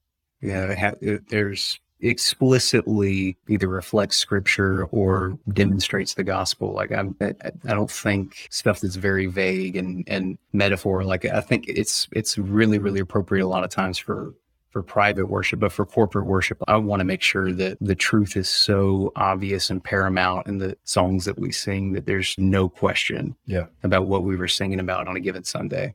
yeah, 0.41 0.93
there's 1.29 1.81
explicitly 2.01 3.37
either 3.49 3.69
reflects 3.69 4.17
scripture 4.17 4.85
or 4.87 5.39
demonstrates 5.53 6.15
the 6.15 6.25
gospel. 6.25 6.73
Like 6.73 6.93
I'm, 6.93 7.17
I, 7.21 7.35
I 7.43 7.75
don't 7.75 7.91
think 7.91 8.47
stuff 8.51 8.81
that's 8.81 8.97
very 8.97 9.27
vague 9.27 9.77
and 9.77 10.05
and 10.07 10.39
metaphor. 10.53 11.05
Like 11.05 11.25
I 11.25 11.41
think 11.41 11.65
it's 11.69 12.09
it's 12.13 12.39
really 12.39 12.79
really 12.79 13.01
appropriate 13.01 13.45
a 13.45 13.49
lot 13.49 13.65
of 13.65 13.71
times 13.71 13.99
for 13.99 14.35
for 14.71 14.83
private 14.83 15.27
worship, 15.27 15.61
but 15.61 15.73
for 15.73 15.87
corporate 15.87 16.27
worship, 16.27 16.63
I 16.69 16.77
want 16.77 17.01
to 17.01 17.05
make 17.05 17.23
sure 17.23 17.53
that 17.53 17.79
the 17.81 17.95
truth 17.95 18.37
is 18.37 18.51
so 18.51 19.13
obvious 19.17 19.71
and 19.71 19.83
paramount 19.83 20.47
in 20.47 20.59
the 20.59 20.77
songs 20.85 21.25
that 21.25 21.39
we 21.39 21.53
sing 21.53 21.93
that 21.95 22.05
there's 22.05 22.35
no 22.37 22.69
question 22.69 23.35
Yeah. 23.47 23.65
about 23.83 24.07
what 24.09 24.25
we 24.25 24.37
were 24.37 24.47
singing 24.47 24.79
about 24.79 25.09
on 25.09 25.17
a 25.17 25.21
given 25.21 25.43
Sunday. 25.45 25.95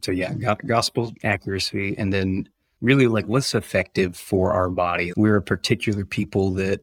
So 0.00 0.12
yeah, 0.12 0.32
gospel 0.66 1.12
accuracy, 1.24 1.94
and 1.98 2.10
then 2.10 2.48
really 2.80 3.06
like 3.06 3.26
what's 3.26 3.54
effective 3.54 4.16
for 4.16 4.52
our 4.52 4.68
body. 4.68 5.12
We're 5.16 5.36
a 5.36 5.42
particular 5.42 6.04
people 6.04 6.50
that 6.52 6.80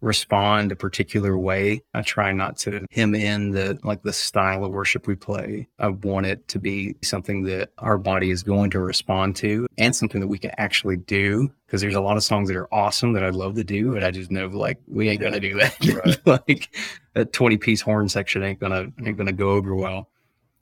respond 0.00 0.72
a 0.72 0.76
particular 0.76 1.36
way. 1.38 1.82
I 1.94 2.02
try 2.02 2.32
not 2.32 2.56
to 2.58 2.86
hem 2.90 3.14
in 3.14 3.50
the 3.50 3.78
like 3.82 4.02
the 4.02 4.12
style 4.12 4.64
of 4.64 4.72
worship 4.72 5.06
we 5.06 5.14
play. 5.14 5.68
I 5.78 5.88
want 5.88 6.26
it 6.26 6.46
to 6.48 6.58
be 6.58 6.96
something 7.02 7.42
that 7.44 7.70
our 7.78 7.98
body 7.98 8.30
is 8.30 8.42
going 8.42 8.70
to 8.70 8.80
respond 8.80 9.36
to 9.36 9.66
and 9.78 9.94
something 9.94 10.20
that 10.20 10.28
we 10.28 10.38
can 10.38 10.52
actually 10.58 10.98
do. 10.98 11.50
Because 11.66 11.80
there's 11.80 11.94
a 11.94 12.00
lot 12.00 12.16
of 12.16 12.22
songs 12.22 12.48
that 12.48 12.56
are 12.56 12.72
awesome 12.72 13.12
that 13.14 13.24
I'd 13.24 13.34
love 13.34 13.54
to 13.56 13.64
do, 13.64 13.92
but 13.92 14.04
I 14.04 14.10
just 14.10 14.30
know 14.30 14.46
like 14.46 14.78
we 14.86 15.08
ain't 15.08 15.20
gonna 15.20 15.40
do 15.40 15.54
that. 15.58 16.20
like 16.48 16.76
a 17.14 17.24
20 17.24 17.56
piece 17.56 17.80
horn 17.80 18.08
section 18.08 18.42
ain't 18.42 18.60
gonna 18.60 18.92
ain't 19.04 19.16
gonna 19.16 19.32
go 19.32 19.50
over 19.50 19.74
well. 19.74 20.08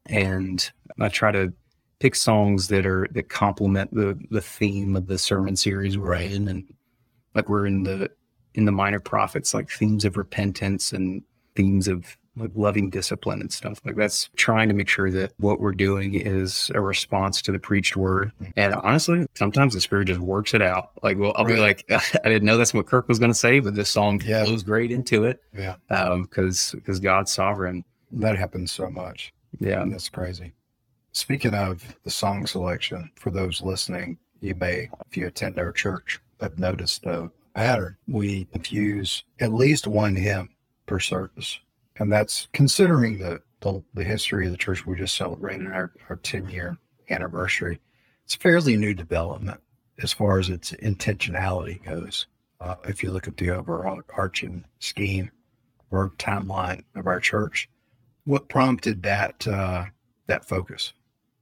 And 0.06 0.70
I 1.00 1.08
try 1.08 1.32
to 1.32 1.52
pick 2.00 2.14
songs 2.14 2.68
that 2.68 2.84
are 2.86 3.08
that 3.12 3.28
complement 3.28 3.92
the 3.94 4.18
the 4.30 4.40
theme 4.40 4.96
of 4.96 5.06
the 5.06 5.18
sermon 5.18 5.56
series 5.56 5.96
we're 5.96 6.14
in 6.14 6.48
and 6.48 6.64
like 7.34 7.48
we're 7.48 7.66
in 7.66 7.82
the 7.84 8.10
in 8.54 8.64
the 8.64 8.72
minor 8.72 9.00
prophets 9.00 9.54
like 9.54 9.70
themes 9.70 10.04
of 10.04 10.16
repentance 10.16 10.92
and 10.92 11.22
themes 11.56 11.88
of 11.88 12.16
like 12.36 12.50
loving 12.56 12.90
discipline 12.90 13.40
and 13.40 13.52
stuff 13.52 13.80
like 13.84 13.94
that's 13.94 14.28
trying 14.34 14.66
to 14.68 14.74
make 14.74 14.88
sure 14.88 15.08
that 15.08 15.32
what 15.38 15.60
we're 15.60 15.70
doing 15.72 16.14
is 16.14 16.68
a 16.74 16.80
response 16.80 17.40
to 17.40 17.52
the 17.52 17.60
preached 17.60 17.96
word 17.96 18.32
and 18.56 18.74
honestly 18.74 19.24
sometimes 19.34 19.72
the 19.72 19.80
spirit 19.80 20.06
just 20.06 20.18
works 20.18 20.52
it 20.52 20.60
out 20.60 20.90
like 21.04 21.16
well 21.16 21.32
i'll 21.36 21.44
be 21.44 21.56
like 21.56 21.84
i 21.90 22.00
didn't 22.28 22.42
know 22.44 22.56
that's 22.56 22.74
what 22.74 22.86
kirk 22.86 23.06
was 23.06 23.20
going 23.20 23.30
to 23.30 23.38
say 23.38 23.60
but 23.60 23.76
this 23.76 23.88
song 23.88 24.20
Yeah. 24.24 24.44
flows 24.44 24.64
great 24.64 24.90
into 24.90 25.22
it 25.24 25.40
Yeah. 25.56 25.76
um 25.90 26.22
because 26.24 26.72
because 26.72 26.98
god's 26.98 27.30
sovereign 27.32 27.84
That 28.10 28.36
happens 28.36 28.72
so 28.72 28.90
much. 28.90 29.32
yeah 29.60 29.84
That's 29.88 30.08
crazy. 30.08 30.54
Speaking 31.16 31.54
of 31.54 31.97
the 32.02 32.11
song 32.11 32.44
selection, 32.44 33.09
for 33.14 33.30
those 33.30 33.62
listening, 33.62 34.18
you 34.40 34.56
may, 34.56 34.90
if 35.06 35.16
you 35.16 35.28
attend 35.28 35.61
our 35.61 35.71
church, 35.71 36.21
have 36.40 36.59
noticed 36.59 37.06
a 37.06 37.30
pattern. 37.54 37.97
We 38.09 38.49
infuse 38.52 39.23
at 39.38 39.52
least 39.52 39.87
one 39.87 40.16
hymn 40.16 40.50
per 40.87 40.99
service. 40.99 41.61
And 42.00 42.12
that's 42.12 42.49
considering 42.52 43.18
the, 43.18 43.40
the, 43.61 43.80
the 43.94 44.02
history 44.02 44.47
of 44.47 44.50
the 44.50 44.59
church 44.59 44.85
we 44.85 44.97
just 44.97 45.16
celebrated 45.16 45.68
our, 45.68 45.92
our 46.11 46.16
10 46.16 46.49
year 46.49 46.76
anniversary. 47.09 47.78
It's 48.25 48.35
a 48.35 48.38
fairly 48.38 48.76
new 48.76 48.92
development 48.92 49.61
as 50.02 50.12
far 50.12 50.40
as 50.40 50.49
its 50.49 50.73
intentionality 50.73 51.83
goes. 51.85 52.26
Uh, 52.61 52.75
if 52.88 53.04
you 53.04 53.12
look 53.12 53.28
at 53.28 53.37
the 53.37 53.50
overarching 53.50 54.64
scheme 54.80 55.30
or 55.92 56.11
timeline 56.18 56.83
of 56.97 57.06
our 57.06 57.21
church, 57.21 57.71
what 58.25 58.49
prompted 58.49 59.04
that 59.04 59.47
uh, 59.47 59.85
that 60.26 60.44
focus? 60.44 60.92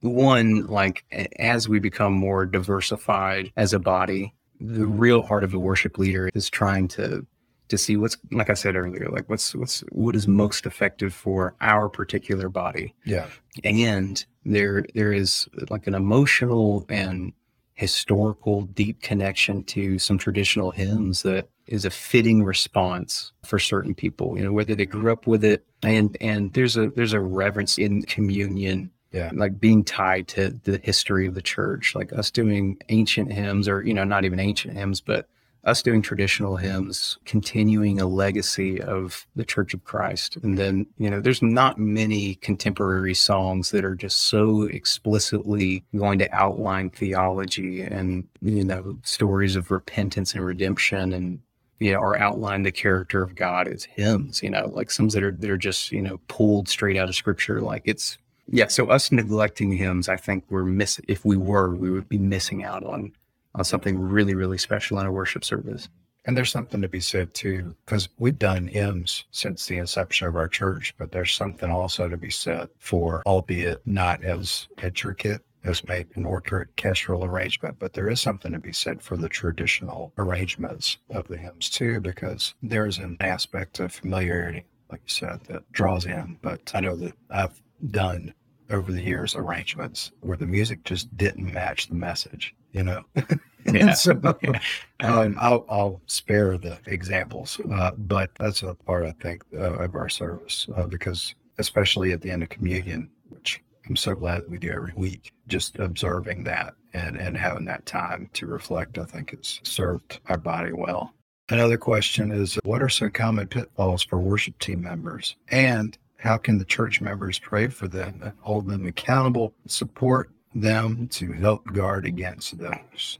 One 0.09 0.65
like 0.67 1.05
as 1.39 1.67
we 1.67 1.79
become 1.79 2.13
more 2.13 2.45
diversified 2.45 3.51
as 3.57 3.73
a 3.73 3.79
body 3.79 4.33
the 4.59 4.81
mm-hmm. 4.81 4.97
real 4.97 5.21
heart 5.21 5.43
of 5.43 5.53
a 5.53 5.59
worship 5.59 5.97
leader 5.97 6.29
is 6.33 6.49
trying 6.49 6.87
to 6.87 7.25
to 7.69 7.77
see 7.77 7.97
what's 7.97 8.17
like 8.31 8.49
i 8.49 8.53
said 8.53 8.75
earlier 8.75 9.09
like 9.09 9.29
what's 9.29 9.55
what's 9.55 9.81
what 9.91 10.15
is 10.15 10.27
most 10.27 10.65
effective 10.65 11.13
for 11.13 11.55
our 11.61 11.89
particular 11.89 12.49
body. 12.49 12.93
Yeah, 13.05 13.27
and 13.63 14.23
there 14.45 14.85
there 14.93 15.13
is 15.13 15.47
like 15.69 15.87
an 15.87 15.95
emotional 15.95 16.85
and 16.89 17.33
historical 17.75 18.63
deep 18.63 19.01
connection 19.01 19.63
to 19.63 19.97
some 19.97 20.17
traditional 20.17 20.71
hymns 20.71 21.23
that 21.23 21.49
is 21.65 21.85
a 21.85 21.89
fitting 21.89 22.43
response 22.43 23.31
for 23.43 23.57
certain 23.57 23.95
people 23.95 24.37
you 24.37 24.43
know 24.43 24.51
whether 24.51 24.75
they 24.75 24.85
mm-hmm. 24.85 25.01
grew 25.01 25.11
up 25.11 25.27
with 25.27 25.43
it. 25.43 25.65
And 25.81 26.15
and 26.21 26.53
there's 26.53 26.77
a 26.77 26.89
there's 26.89 27.13
a 27.13 27.19
reverence 27.19 27.77
in 27.77 28.03
communion 28.03 28.91
yeah, 29.13 29.29
like 29.33 29.59
being 29.59 29.83
tied 29.83 30.27
to 30.29 30.49
the 30.63 30.79
history 30.83 31.27
of 31.27 31.35
the 31.35 31.41
church 31.41 31.93
like 31.95 32.11
us 32.13 32.31
doing 32.31 32.77
ancient 32.89 33.31
hymns 33.31 33.67
or 33.67 33.81
you 33.83 33.93
know 33.93 34.03
not 34.03 34.25
even 34.25 34.39
ancient 34.39 34.75
hymns 34.75 34.99
but 34.99 35.27
us 35.65 35.81
doing 35.81 36.01
traditional 36.01 36.57
hymns 36.57 37.17
continuing 37.23 38.01
a 38.01 38.05
legacy 38.05 38.81
of 38.81 39.25
the 39.35 39.45
church 39.45 39.73
of 39.73 39.83
christ 39.83 40.35
and 40.37 40.57
then 40.57 40.85
you 40.97 41.09
know 41.09 41.21
there's 41.21 41.41
not 41.41 41.77
many 41.77 42.35
contemporary 42.35 43.13
songs 43.13 43.71
that 43.71 43.85
are 43.85 43.95
just 43.95 44.17
so 44.23 44.63
explicitly 44.63 45.83
going 45.95 46.17
to 46.19 46.35
outline 46.35 46.89
theology 46.89 47.81
and 47.81 48.27
you 48.41 48.63
know 48.63 48.97
stories 49.03 49.55
of 49.55 49.71
repentance 49.71 50.33
and 50.33 50.43
redemption 50.43 51.13
and 51.13 51.39
you 51.79 51.91
know, 51.91 51.99
or 51.99 52.17
outline 52.17 52.63
the 52.63 52.71
character 52.71 53.21
of 53.21 53.35
God 53.35 53.67
as 53.67 53.83
hymns, 53.83 54.41
you 54.41 54.49
know, 54.49 54.71
like 54.73 54.89
some 54.89 55.09
that 55.09 55.21
are 55.21 55.31
that 55.31 55.49
are 55.49 55.57
just, 55.57 55.91
you 55.91 56.01
know, 56.01 56.17
pulled 56.29 56.69
straight 56.69 56.95
out 56.95 57.09
of 57.09 57.15
scripture. 57.15 57.59
Like 57.59 57.81
it's 57.83 58.17
yeah, 58.47 58.67
so 58.67 58.87
us 58.89 59.11
neglecting 59.11 59.71
hymns, 59.71 60.09
I 60.09 60.17
think 60.17 60.43
we're 60.49 60.63
miss 60.63 60.99
if 61.07 61.23
we 61.25 61.37
were, 61.37 61.75
we 61.75 61.89
would 61.89 62.09
be 62.09 62.17
missing 62.17 62.63
out 62.63 62.83
on 62.83 63.13
on 63.55 63.63
something 63.63 63.99
really, 63.99 64.33
really 64.33 64.57
special 64.57 64.99
in 64.99 65.05
a 65.05 65.11
worship 65.11 65.43
service. 65.43 65.87
and 66.25 66.37
there's 66.37 66.51
something 66.51 66.81
to 66.81 66.87
be 66.87 66.99
said 66.99 67.33
too, 67.33 67.75
because 67.85 68.09
we've 68.17 68.39
done 68.39 68.67
hymns 68.67 69.25
since 69.31 69.65
the 69.65 69.77
inception 69.77 70.27
of 70.27 70.35
our 70.35 70.47
church, 70.47 70.93
but 70.97 71.11
there's 71.11 71.33
something 71.33 71.69
also 71.69 72.07
to 72.07 72.17
be 72.17 72.29
said 72.29 72.69
for, 72.79 73.21
albeit 73.25 73.85
not 73.85 74.23
as 74.23 74.67
intricate 74.81 75.41
as 75.65 75.85
maybe 75.87 76.09
an 76.15 76.25
orchestral 76.25 77.23
arrangement, 77.23 77.77
but 77.79 77.93
there 77.93 78.09
is 78.09 78.19
something 78.19 78.51
to 78.51 78.59
be 78.59 78.73
said 78.73 79.01
for 79.01 79.15
the 79.15 79.29
traditional 79.29 80.11
arrangements 80.17 80.97
of 81.09 81.27
the 81.27 81.37
hymns 81.37 81.69
too, 81.69 81.99
because 82.01 82.53
there's 82.61 82.97
an 82.97 83.15
aspect 83.21 83.79
of 83.79 83.93
familiarity, 83.93 84.65
like 84.91 85.01
you 85.05 85.09
said, 85.09 85.39
that 85.47 85.69
draws 85.71 86.05
in. 86.05 86.37
But 86.41 86.71
I 86.73 86.81
know 86.81 86.95
that 86.97 87.13
I've 87.29 87.61
done 87.91 88.33
over 88.69 88.91
the 88.91 89.01
years 89.01 89.35
arrangements 89.35 90.11
where 90.21 90.37
the 90.37 90.47
music 90.47 90.83
just 90.83 91.15
didn't 91.17 91.53
match 91.53 91.87
the 91.87 91.95
message, 91.95 92.55
you 92.71 92.83
know? 92.83 93.03
Yeah. 93.65 93.93
so, 93.93 94.11
um, 94.99 95.37
I'll, 95.39 95.65
I'll 95.69 96.01
spare 96.05 96.57
the 96.57 96.79
examples, 96.85 97.61
uh, 97.71 97.91
but 97.97 98.29
that's 98.37 98.61
a 98.61 98.73
part, 98.73 99.05
I 99.05 99.11
think, 99.21 99.41
uh, 99.53 99.75
of 99.75 99.95
our 99.95 100.09
service 100.09 100.67
uh, 100.75 100.85
because, 100.85 101.33
especially 101.59 102.11
at 102.11 102.19
the 102.19 102.29
end 102.29 102.43
of 102.43 102.49
communion, 102.49 103.09
which 103.29 103.63
I'm 103.87 103.95
so 103.95 104.15
glad 104.15 104.41
that 104.41 104.49
we 104.49 104.57
do 104.57 104.69
every 104.69 104.91
week, 104.97 105.31
just 105.47 105.79
observing 105.79 106.43
that 106.43 106.73
and, 106.93 107.15
and 107.15 107.37
having 107.37 107.63
that 107.65 107.85
time 107.85 108.29
to 108.33 108.47
reflect, 108.47 108.97
I 108.97 109.05
think 109.05 109.33
it's 109.33 109.61
served 109.63 110.19
our 110.27 110.37
body 110.37 110.73
well. 110.73 111.13
Another 111.49 111.77
question 111.77 112.31
is 112.31 112.55
What 112.63 112.81
are 112.81 112.89
some 112.89 113.11
common 113.11 113.47
pitfalls 113.47 114.03
for 114.03 114.17
worship 114.17 114.57
team 114.59 114.81
members? 114.81 115.35
And 115.49 115.97
how 116.23 116.37
can 116.37 116.57
the 116.57 116.63
church 116.65 117.01
members 117.01 117.37
pray 117.37 117.67
for 117.67 117.87
them 117.89 118.21
and 118.23 118.31
hold 118.39 118.65
them 118.67 118.85
accountable, 118.85 119.53
support 119.67 120.31
them 120.55 121.07
to 121.09 121.33
help 121.33 121.65
guard 121.73 122.05
against 122.05 122.57
those? 122.57 123.19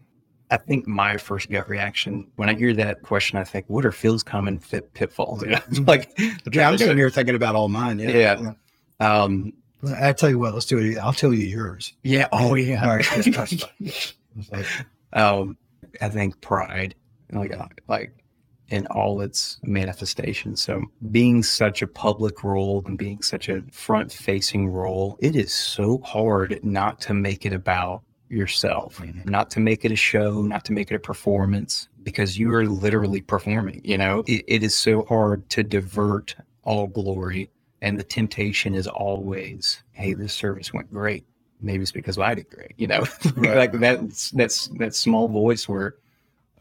I 0.49 0.57
think 0.57 0.87
my 0.87 1.17
first 1.17 1.51
gut 1.51 1.67
reaction 1.67 2.27
when 2.37 2.47
I 2.47 2.53
hear 2.53 2.73
that 2.73 3.01
question, 3.01 3.37
I 3.37 3.43
think, 3.43 3.65
what 3.67 3.85
are 3.85 3.91
Phil's 3.91 4.23
common 4.23 4.57
fit 4.57 4.93
pitfalls? 4.93 5.43
Know, 5.43 5.59
like, 5.85 6.13
Yeah, 6.51 6.69
I'm 6.69 6.77
sitting 6.77 6.95
here 6.97 7.09
thinking 7.09 7.35
about 7.35 7.55
all 7.55 7.67
mine. 7.67 7.99
Yeah. 7.99 8.53
um, 9.01 9.51
I 9.99 10.13
tell 10.13 10.29
you 10.29 10.39
what, 10.39 10.53
let's 10.53 10.65
do 10.65 10.77
it. 10.77 10.97
I'll 10.97 11.11
tell 11.11 11.33
you 11.33 11.45
yours. 11.45 11.91
yeah, 12.03 12.29
oh 12.31 12.55
yeah. 12.55 12.83
All 12.83 12.95
right. 12.95 13.05
let's 13.17 13.29
touch 13.31 13.51
that. 13.51 13.71
It's 13.81 14.13
like, 14.49 14.65
um, 15.11 15.57
I 15.99 16.07
think 16.07 16.39
pride, 16.39 16.95
like 17.33 17.53
like 17.89 18.13
in 18.73 18.87
all 18.87 19.21
its 19.21 19.59
manifestations. 19.63 20.61
So 20.61 20.81
being 21.11 21.43
such 21.43 21.81
a 21.83 21.87
public 21.87 22.43
role 22.43 22.81
and 22.87 22.97
being 22.97 23.21
such 23.21 23.47
a 23.47 23.61
front 23.71 24.11
facing 24.11 24.67
role, 24.67 25.15
it 25.19 25.35
is 25.35 25.53
so 25.53 25.99
hard 25.99 26.59
not 26.63 26.99
to 27.01 27.13
make 27.13 27.45
it 27.45 27.53
about 27.53 28.01
yourself, 28.29 28.99
not 29.25 29.51
to 29.51 29.59
make 29.59 29.85
it 29.85 29.91
a 29.91 29.95
show, 29.95 30.41
not 30.41 30.65
to 30.65 30.71
make 30.73 30.91
it 30.91 30.95
a 30.95 30.99
performance, 30.99 31.87
because 32.01 32.39
you 32.39 32.51
are 32.51 32.65
literally 32.65 33.21
performing. 33.21 33.79
You 33.83 33.97
know, 33.99 34.23
it, 34.27 34.43
it 34.47 34.63
is 34.63 34.73
so 34.73 35.05
hard 35.05 35.47
to 35.51 35.61
divert 35.63 36.35
all 36.63 36.87
glory. 36.87 37.51
And 37.83 37.99
the 37.99 38.03
temptation 38.03 38.73
is 38.73 38.87
always, 38.87 39.83
hey, 39.91 40.13
this 40.15 40.33
service 40.33 40.73
went 40.73 40.89
great. 40.91 41.25
Maybe 41.61 41.83
it's 41.83 41.91
because 41.91 42.17
I 42.17 42.33
did 42.33 42.49
great, 42.49 42.73
you 42.77 42.87
know, 42.87 43.05
Right. 43.35 43.55
like 43.57 43.71
that's 43.73 44.31
that's 44.31 44.67
that 44.79 44.95
small 44.95 45.27
voice 45.27 45.69
where, 45.69 45.95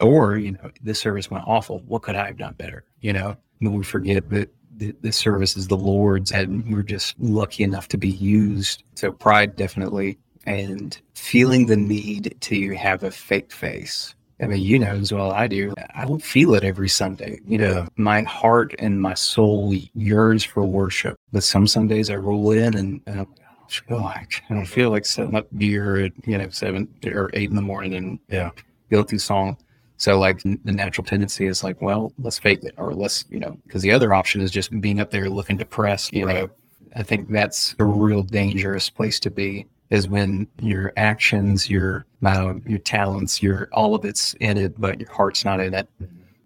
or 0.03 0.37
you 0.37 0.51
know, 0.51 0.71
this 0.81 0.99
service 0.99 1.31
went 1.31 1.45
awful. 1.47 1.79
What 1.87 2.01
could 2.03 2.15
I 2.15 2.27
have 2.27 2.37
done 2.37 2.53
better? 2.53 2.83
You 3.01 3.13
know, 3.13 3.35
and 3.61 3.73
we 3.75 3.83
forget 3.83 4.29
that 4.29 4.49
th- 4.79 4.95
this 5.01 5.17
service 5.17 5.55
is 5.57 5.67
the 5.67 5.77
Lord's, 5.77 6.31
and 6.31 6.71
we're 6.71 6.83
just 6.83 7.15
lucky 7.19 7.63
enough 7.63 7.87
to 7.89 7.97
be 7.97 8.09
used. 8.09 8.83
So 8.95 9.11
pride 9.11 9.55
definitely, 9.55 10.17
and 10.45 10.99
feeling 11.15 11.67
the 11.67 11.77
need 11.77 12.35
to 12.41 12.75
have 12.75 13.03
a 13.03 13.11
fake 13.11 13.51
face. 13.51 14.13
I 14.41 14.47
mean, 14.47 14.61
you 14.61 14.77
know 14.79 14.87
as 14.87 15.13
well 15.13 15.31
I 15.31 15.47
do. 15.47 15.73
I 15.95 16.05
don't 16.05 16.23
feel 16.23 16.53
it 16.55 16.63
every 16.65 16.89
Sunday. 16.89 17.39
You 17.47 17.59
know, 17.59 17.87
my 17.95 18.23
heart 18.23 18.75
and 18.79 19.01
my 19.01 19.13
soul 19.13 19.73
yearns 19.93 20.43
for 20.43 20.63
worship, 20.63 21.17
but 21.31 21.43
some 21.43 21.65
Sundays 21.65 22.09
I 22.09 22.15
roll 22.15 22.51
in 22.51 22.75
and, 22.75 22.99
and 23.07 23.21
I'm, 23.21 23.27
oh, 23.27 23.37
I 23.39 23.45
don't 23.69 23.69
feel 23.87 24.01
like 24.01 24.43
I 24.49 24.53
don't 24.55 24.65
feel 24.65 24.89
like 24.89 25.05
setting 25.05 25.35
up 25.35 25.47
gear 25.57 25.97
at 26.05 26.11
you 26.27 26.37
know 26.37 26.49
seven 26.49 26.89
or 27.05 27.29
eight 27.33 27.51
in 27.51 27.55
the 27.55 27.61
morning 27.61 27.93
and 27.93 28.19
Yeah. 28.27 28.49
go 28.91 29.03
through 29.03 29.19
song. 29.19 29.55
So 30.03 30.19
like 30.19 30.43
the 30.43 30.73
natural 30.73 31.05
tendency 31.05 31.45
is 31.45 31.63
like, 31.63 31.81
well, 31.81 32.11
let's 32.19 32.37
fake 32.37 32.61
it 32.65 32.73
or 32.75 32.93
let's, 32.93 33.23
you 33.29 33.39
know, 33.39 33.57
because 33.65 33.83
the 33.83 33.93
other 33.93 34.13
option 34.13 34.41
is 34.41 34.51
just 34.51 34.77
being 34.81 34.99
up 34.99 35.11
there 35.11 35.29
looking 35.29 35.55
depressed, 35.55 36.11
you 36.11 36.25
right. 36.25 36.35
know. 36.35 36.49
I 36.97 37.03
think 37.03 37.29
that's 37.29 37.73
a 37.79 37.85
real 37.85 38.21
dangerous 38.21 38.89
place 38.89 39.17
to 39.21 39.31
be 39.31 39.65
is 39.91 40.09
when 40.09 40.45
your 40.59 40.91
actions, 40.97 41.69
your 41.69 42.05
uh, 42.25 42.55
your 42.65 42.79
talents, 42.79 43.41
your 43.41 43.69
all 43.71 43.95
of 43.95 44.03
it's 44.03 44.33
in 44.41 44.57
it, 44.57 44.73
but 44.77 44.99
your 44.99 45.09
heart's 45.09 45.45
not 45.45 45.61
in 45.61 45.73
it. 45.73 45.87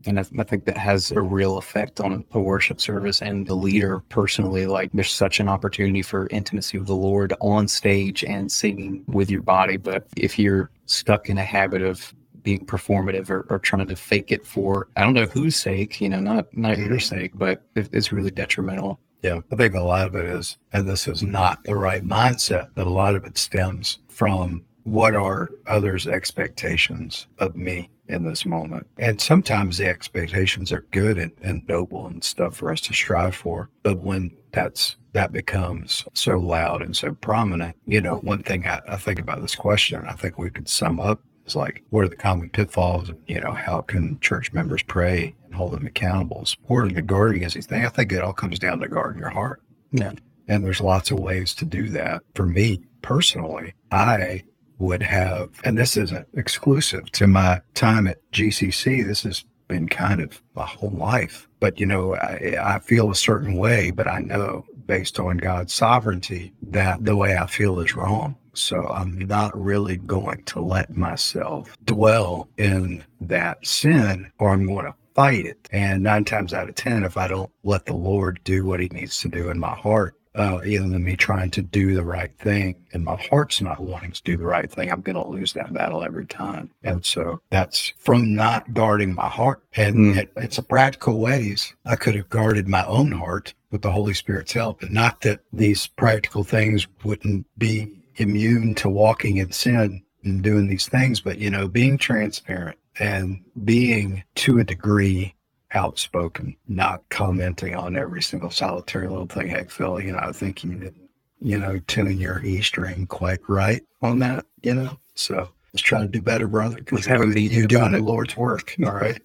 And 0.05 0.19
I, 0.19 0.25
I, 0.37 0.43
think 0.43 0.65
that 0.65 0.77
has 0.77 1.09
a 1.11 1.21
real 1.21 1.57
effect 1.57 1.99
on 1.99 2.23
a 2.33 2.39
worship 2.39 2.79
service 2.79 3.23
and 3.23 3.47
the 3.47 3.55
leader 3.55 4.01
personally. 4.09 4.67
Like 4.67 4.91
there's 4.93 5.11
such 5.11 5.39
an 5.39 5.49
opportunity 5.49 6.03
for 6.03 6.27
intimacy 6.27 6.77
with 6.77 6.87
the 6.87 6.95
Lord 6.95 7.33
on 7.41 7.67
stage 7.67 8.23
and 8.23 8.51
singing 8.51 9.03
with 9.07 9.31
your 9.31 9.41
body. 9.41 9.77
But 9.77 10.05
if 10.15 10.37
you're 10.37 10.69
stuck 10.85 11.27
in 11.27 11.39
a 11.39 11.43
habit 11.43 11.81
of 11.81 12.13
being 12.47 12.65
performative 12.65 13.29
or, 13.29 13.45
or 13.49 13.59
trying 13.59 13.85
to 13.85 13.93
fake 13.93 14.31
it 14.31 14.47
for 14.47 14.87
I 14.95 15.01
don't 15.03 15.13
know 15.15 15.25
whose 15.25 15.57
sake, 15.57 15.99
you 15.99 16.07
know, 16.07 16.21
not 16.21 16.45
not 16.55 16.77
your 16.77 16.87
mm-hmm. 16.87 16.99
sake, 16.99 17.31
but 17.35 17.61
it's 17.75 18.13
really 18.13 18.31
detrimental. 18.31 19.01
Yeah, 19.21 19.41
I 19.51 19.57
think 19.57 19.73
a 19.73 19.81
lot 19.81 20.07
of 20.07 20.15
it 20.15 20.23
is, 20.23 20.57
and 20.71 20.87
this 20.87 21.09
is 21.09 21.21
not 21.21 21.61
the 21.65 21.75
right 21.75 22.05
mindset, 22.05 22.69
but 22.73 22.87
a 22.87 22.89
lot 22.89 23.15
of 23.15 23.25
it 23.25 23.37
stems 23.37 23.99
from 24.07 24.63
what 24.83 25.13
are 25.13 25.49
others' 25.65 26.07
expectations 26.07 27.27
of 27.39 27.57
me 27.57 27.89
in 28.07 28.23
this 28.23 28.45
moment. 28.45 28.87
And 28.97 29.19
sometimes 29.19 29.77
the 29.77 29.89
expectations 29.89 30.71
are 30.71 30.85
good 30.91 31.17
and, 31.17 31.33
and 31.41 31.67
noble 31.67 32.07
and 32.07 32.23
stuff 32.23 32.55
for 32.55 32.71
us 32.71 32.79
to 32.79 32.93
strive 32.93 33.35
for. 33.35 33.69
But 33.83 33.97
when 33.97 34.31
that's 34.53 34.95
that 35.11 35.33
becomes 35.33 36.05
so 36.13 36.37
loud 36.39 36.81
and 36.81 36.95
so 36.95 37.11
prominent, 37.11 37.75
you 37.85 37.99
know, 37.99 38.19
one 38.19 38.43
thing 38.43 38.65
I, 38.65 38.79
I 38.87 38.95
think 38.95 39.19
about 39.19 39.41
this 39.41 39.55
question, 39.55 40.05
I 40.07 40.13
think 40.13 40.37
we 40.37 40.49
could 40.49 40.69
sum 40.69 41.01
up 41.01 41.19
is 41.47 41.55
like, 41.55 41.83
what 41.89 42.03
are 42.03 42.09
the 42.09 42.15
common 42.15 42.49
pitfalls? 42.49 43.11
You 43.27 43.41
know, 43.41 43.51
how 43.51 43.81
can 43.81 44.19
church 44.19 44.53
members 44.53 44.83
pray 44.83 45.35
and 45.45 45.55
hold 45.55 45.73
them 45.73 45.87
accountable? 45.87 46.45
Supporting 46.45 46.95
the 46.95 47.01
guarding 47.01 47.43
is 47.43 47.53
thing. 47.65 47.85
I 47.85 47.89
think 47.89 48.11
it 48.11 48.21
all 48.21 48.33
comes 48.33 48.59
down 48.59 48.79
to 48.79 48.87
guarding 48.87 49.19
your 49.19 49.29
heart. 49.29 49.61
Yeah. 49.91 50.13
And 50.47 50.63
there's 50.63 50.81
lots 50.81 51.11
of 51.11 51.19
ways 51.19 51.53
to 51.55 51.65
do 51.65 51.89
that. 51.89 52.23
For 52.35 52.45
me 52.45 52.81
personally, 53.01 53.73
I 53.91 54.43
would 54.79 55.03
have, 55.03 55.49
and 55.63 55.77
this 55.77 55.97
isn't 55.97 56.27
exclusive 56.33 57.11
to 57.13 57.27
my 57.27 57.61
time 57.73 58.07
at 58.07 58.19
GCC. 58.31 59.05
This 59.05 59.23
has 59.23 59.43
been 59.67 59.89
kind 59.89 60.21
of 60.21 60.41
my 60.55 60.65
whole 60.65 60.91
life. 60.91 61.47
But, 61.59 61.79
you 61.79 61.85
know, 61.85 62.15
I, 62.15 62.55
I 62.61 62.79
feel 62.79 63.09
a 63.09 63.15
certain 63.15 63.55
way, 63.55 63.91
but 63.91 64.07
I 64.07 64.19
know 64.19 64.65
based 64.87 65.19
on 65.19 65.37
God's 65.37 65.73
sovereignty 65.73 66.53
that 66.61 67.03
the 67.03 67.15
way 67.15 67.37
I 67.37 67.45
feel 67.45 67.79
is 67.79 67.95
wrong. 67.95 68.35
So 68.53 68.87
I'm 68.87 69.19
not 69.19 69.59
really 69.59 69.97
going 69.97 70.43
to 70.45 70.61
let 70.61 70.97
myself 70.97 71.77
dwell 71.85 72.49
in 72.57 73.03
that 73.21 73.65
sin 73.67 74.31
or 74.39 74.49
I'm 74.49 74.65
going 74.65 74.85
to 74.85 74.95
fight 75.13 75.45
it. 75.45 75.67
And 75.71 76.03
nine 76.03 76.25
times 76.25 76.53
out 76.53 76.69
of 76.69 76.75
10, 76.75 77.03
if 77.03 77.17
I 77.17 77.27
don't 77.27 77.51
let 77.63 77.85
the 77.85 77.95
Lord 77.95 78.39
do 78.43 78.65
what 78.65 78.79
he 78.79 78.87
needs 78.89 79.19
to 79.21 79.29
do 79.29 79.49
in 79.49 79.59
my 79.59 79.75
heart, 79.75 80.15
uh, 80.37 80.61
either 80.63 80.87
than 80.87 81.03
me 81.03 81.15
trying 81.15 81.49
to 81.49 81.63
do 81.63 81.95
the 81.95 82.03
right 82.03 82.37
thing 82.37 82.75
and 82.93 83.03
my 83.03 83.15
heart's 83.29 83.59
not 83.59 83.79
wanting 83.79 84.11
to 84.11 84.21
do 84.23 84.37
the 84.37 84.45
right 84.45 84.71
thing, 84.71 84.91
I'm 84.91 85.01
going 85.01 85.15
to 85.15 85.27
lose 85.27 85.53
that 85.53 85.73
battle 85.73 86.03
every 86.03 86.27
time. 86.27 86.69
And 86.83 87.03
so 87.03 87.41
that's 87.49 87.93
from 87.97 88.35
not 88.35 88.73
guarding 88.73 89.15
my 89.15 89.27
heart. 89.27 89.63
And 89.75 89.95
mm. 89.95 90.17
it, 90.17 90.31
it's 90.35 90.59
a 90.59 90.63
practical 90.63 91.19
ways. 91.19 91.75
I 91.85 91.95
could 91.95 92.13
have 92.15 92.29
guarded 92.29 92.67
my 92.67 92.85
own 92.85 93.11
heart 93.11 93.55
with 93.71 93.81
the 93.81 93.91
Holy 93.91 94.13
Spirit's 94.13 94.53
help. 94.53 94.81
And 94.81 94.91
not 94.91 95.21
that 95.21 95.41
these 95.51 95.87
practical 95.87 96.43
things 96.43 96.87
wouldn't 97.03 97.45
be 97.57 97.93
immune 98.15 98.75
to 98.75 98.89
walking 98.89 99.37
in 99.37 99.51
sin 99.51 100.03
and 100.23 100.41
doing 100.41 100.67
these 100.67 100.87
things, 100.87 101.21
but, 101.21 101.37
you 101.37 101.49
know, 101.49 101.67
being 101.67 101.97
transparent 101.97 102.77
and 102.99 103.43
being 103.63 104.23
to 104.35 104.59
a 104.59 104.63
degree 104.63 105.35
outspoken, 105.73 106.55
not 106.67 107.03
commenting 107.09 107.75
on 107.75 107.97
every 107.97 108.21
single 108.21 108.49
solitary 108.49 109.07
little 109.07 109.27
thing. 109.27 109.47
Heck, 109.47 109.69
Phil, 109.69 110.01
you 110.01 110.13
know, 110.13 110.19
I 110.19 110.31
think 110.31 110.63
you 110.63 110.73
didn't, 110.73 111.09
you 111.39 111.59
know, 111.59 111.79
tune 111.87 112.17
your 112.17 112.43
E 112.43 112.61
string 112.61 113.05
quite 113.05 113.39
right 113.47 113.83
on 114.01 114.19
that, 114.19 114.45
you 114.63 114.73
know. 114.73 114.97
So 115.13 115.49
let's 115.73 115.83
try 115.83 116.01
to 116.01 116.07
do 116.07 116.21
better, 116.21 116.47
brother. 116.47 116.77
Because 116.77 117.05
you're 117.05 117.67
doing 117.67 117.91
the 117.91 117.99
Lord's 117.99 118.35
work. 118.37 118.75
All 118.83 118.93
right. 118.93 119.21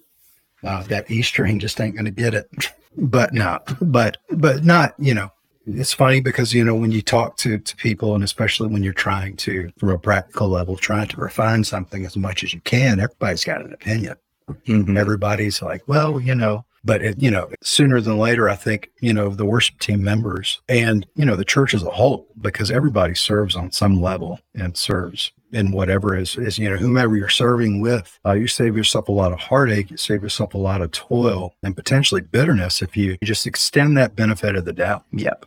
Uh, 0.64 0.82
that 0.84 1.10
E 1.10 1.22
string 1.22 1.58
just 1.58 1.80
ain't 1.80 1.94
going 1.94 2.04
to 2.04 2.10
get 2.10 2.34
it. 2.34 2.48
But 2.96 3.32
no, 3.32 3.58
but, 3.80 4.18
but 4.30 4.64
not, 4.64 4.94
you 4.98 5.14
know, 5.14 5.30
it's 5.66 5.92
funny 5.92 6.20
because, 6.20 6.52
you 6.52 6.64
know, 6.64 6.74
when 6.74 6.92
you 6.92 7.02
talk 7.02 7.36
to, 7.38 7.58
to 7.58 7.76
people 7.76 8.14
and 8.14 8.22
especially 8.22 8.68
when 8.68 8.82
you're 8.82 8.92
trying 8.92 9.36
to, 9.36 9.72
from 9.78 9.90
a 9.90 9.98
practical 9.98 10.48
level, 10.48 10.76
trying 10.76 11.08
to 11.08 11.20
refine 11.20 11.64
something 11.64 12.04
as 12.04 12.16
much 12.16 12.44
as 12.44 12.52
you 12.52 12.60
can, 12.60 13.00
everybody's 13.00 13.44
got 13.44 13.64
an 13.64 13.72
opinion. 13.72 14.16
Mm-hmm. 14.48 14.96
Everybody's 14.96 15.62
like, 15.62 15.82
well, 15.86 16.20
you 16.20 16.34
know, 16.34 16.64
but 16.84 17.02
it, 17.02 17.22
you 17.22 17.30
know, 17.30 17.48
sooner 17.62 18.00
than 18.00 18.18
later, 18.18 18.48
I 18.48 18.56
think, 18.56 18.90
you 19.00 19.12
know, 19.12 19.28
the 19.28 19.44
worship 19.44 19.78
team 19.78 20.02
members 20.02 20.60
and, 20.68 21.06
you 21.14 21.24
know, 21.24 21.36
the 21.36 21.44
church 21.44 21.74
as 21.74 21.84
a 21.84 21.90
whole, 21.90 22.26
because 22.40 22.70
everybody 22.70 23.14
serves 23.14 23.54
on 23.54 23.70
some 23.70 24.02
level 24.02 24.40
and 24.54 24.76
serves 24.76 25.30
in 25.52 25.72
whatever 25.72 26.16
is, 26.16 26.36
is 26.36 26.58
you 26.58 26.68
know, 26.68 26.76
whomever 26.76 27.16
you're 27.16 27.28
serving 27.28 27.80
with, 27.80 28.18
uh, 28.24 28.32
you 28.32 28.46
save 28.46 28.76
yourself 28.76 29.08
a 29.08 29.12
lot 29.12 29.32
of 29.32 29.38
heartache, 29.38 29.90
you 29.90 29.96
save 29.96 30.22
yourself 30.22 30.54
a 30.54 30.58
lot 30.58 30.82
of 30.82 30.90
toil 30.90 31.54
and 31.62 31.76
potentially 31.76 32.20
bitterness 32.20 32.82
if 32.82 32.96
you 32.96 33.16
just 33.22 33.46
extend 33.46 33.96
that 33.96 34.16
benefit 34.16 34.56
of 34.56 34.64
the 34.64 34.72
doubt. 34.72 35.04
Yep. 35.12 35.46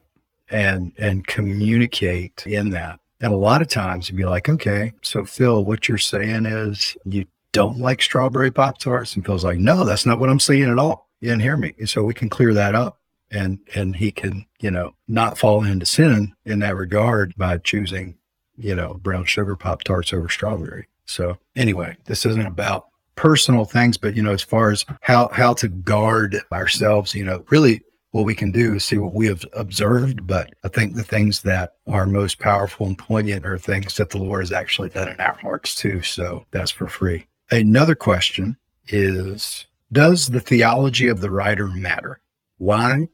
And, 0.50 0.92
and 1.00 1.26
communicate 1.26 2.46
in 2.46 2.70
that. 2.70 3.00
And 3.20 3.34
a 3.34 3.38
lot 3.38 3.64
of 3.64 3.68
times 3.68 4.10
you'd 4.10 4.18
be 4.18 4.26
like, 4.26 4.48
okay, 4.48 4.94
so 5.02 5.26
Phil, 5.26 5.66
what 5.66 5.90
you're 5.90 5.98
saying 5.98 6.46
is 6.46 6.96
you 7.06 7.26
don't 7.52 7.80
like 7.80 8.02
strawberry 8.02 8.52
Pop 8.52 8.78
Tarts? 8.78 9.16
And 9.16 9.26
Phil's 9.26 9.44
like, 9.44 9.58
no, 9.58 9.84
that's 9.86 10.06
not 10.06 10.20
what 10.20 10.30
I'm 10.30 10.40
saying 10.40 10.70
at 10.70 10.78
all. 10.78 11.10
You 11.22 11.30
didn't 11.30 11.42
hear 11.42 11.58
me. 11.58 11.74
And 11.80 11.90
so 11.90 12.04
we 12.04 12.14
can 12.14 12.30
clear 12.30 12.54
that 12.54 12.76
up 12.76 13.00
and 13.32 13.60
and 13.74 13.96
he 13.96 14.12
can, 14.12 14.46
you 14.60 14.72
know, 14.72 14.94
not 15.08 15.38
fall 15.38 15.64
into 15.64 15.86
sin 15.86 16.34
in 16.46 16.60
that 16.60 16.76
regard 16.76 17.34
by 17.36 17.58
choosing, 17.58 18.18
you 18.58 18.76
know, 18.76 18.96
brown 18.96 19.26
sugar 19.26 19.56
Pop 19.56 19.84
Tarts 19.84 20.14
over 20.14 20.30
strawberry. 20.30 20.88
So 21.06 21.38
anyway, 21.56 21.98
this 22.06 22.26
isn't 22.26 22.46
about 22.46 22.88
personal 23.16 23.66
things, 23.66 23.98
but 23.98 24.16
you 24.16 24.24
know, 24.24 24.34
as 24.34 24.42
far 24.42 24.72
as 24.72 24.86
how 25.02 25.30
how 25.30 25.54
to 25.56 25.68
guard 25.68 26.40
ourselves, 26.52 27.14
you 27.16 27.24
know, 27.24 27.44
really 27.50 27.82
what 28.16 28.26
we 28.26 28.34
can 28.34 28.50
do 28.50 28.76
is 28.76 28.86
see 28.86 28.98
what 28.98 29.14
we 29.14 29.28
have 29.28 29.44
observed. 29.54 30.26
But 30.26 30.54
I 30.64 30.70
think 30.70 30.96
the 30.96 31.04
things 31.04 31.42
that 31.42 31.74
are 31.88 32.06
most 32.06 32.40
powerful 32.40 32.88
and 32.88 32.98
poignant 32.98 33.46
are 33.46 33.58
things 33.58 33.98
that 33.98 34.10
the 34.10 34.20
Lord 34.20 34.42
has 34.42 34.54
actually 34.54 34.88
done 34.90 35.10
in 35.10 35.20
our 35.20 35.38
hearts 35.42 35.76
too. 35.76 36.02
So 36.02 36.46
that's 36.52 36.72
for 36.72 36.88
free. 36.88 37.28
Another 37.52 37.94
question 37.94 38.58
is 38.88 39.66
Does 39.92 40.28
the 40.28 40.40
theology 40.40 41.08
of 41.10 41.20
the 41.22 41.30
writer 41.30 41.68
matter? 41.68 42.22
Why 42.58 43.10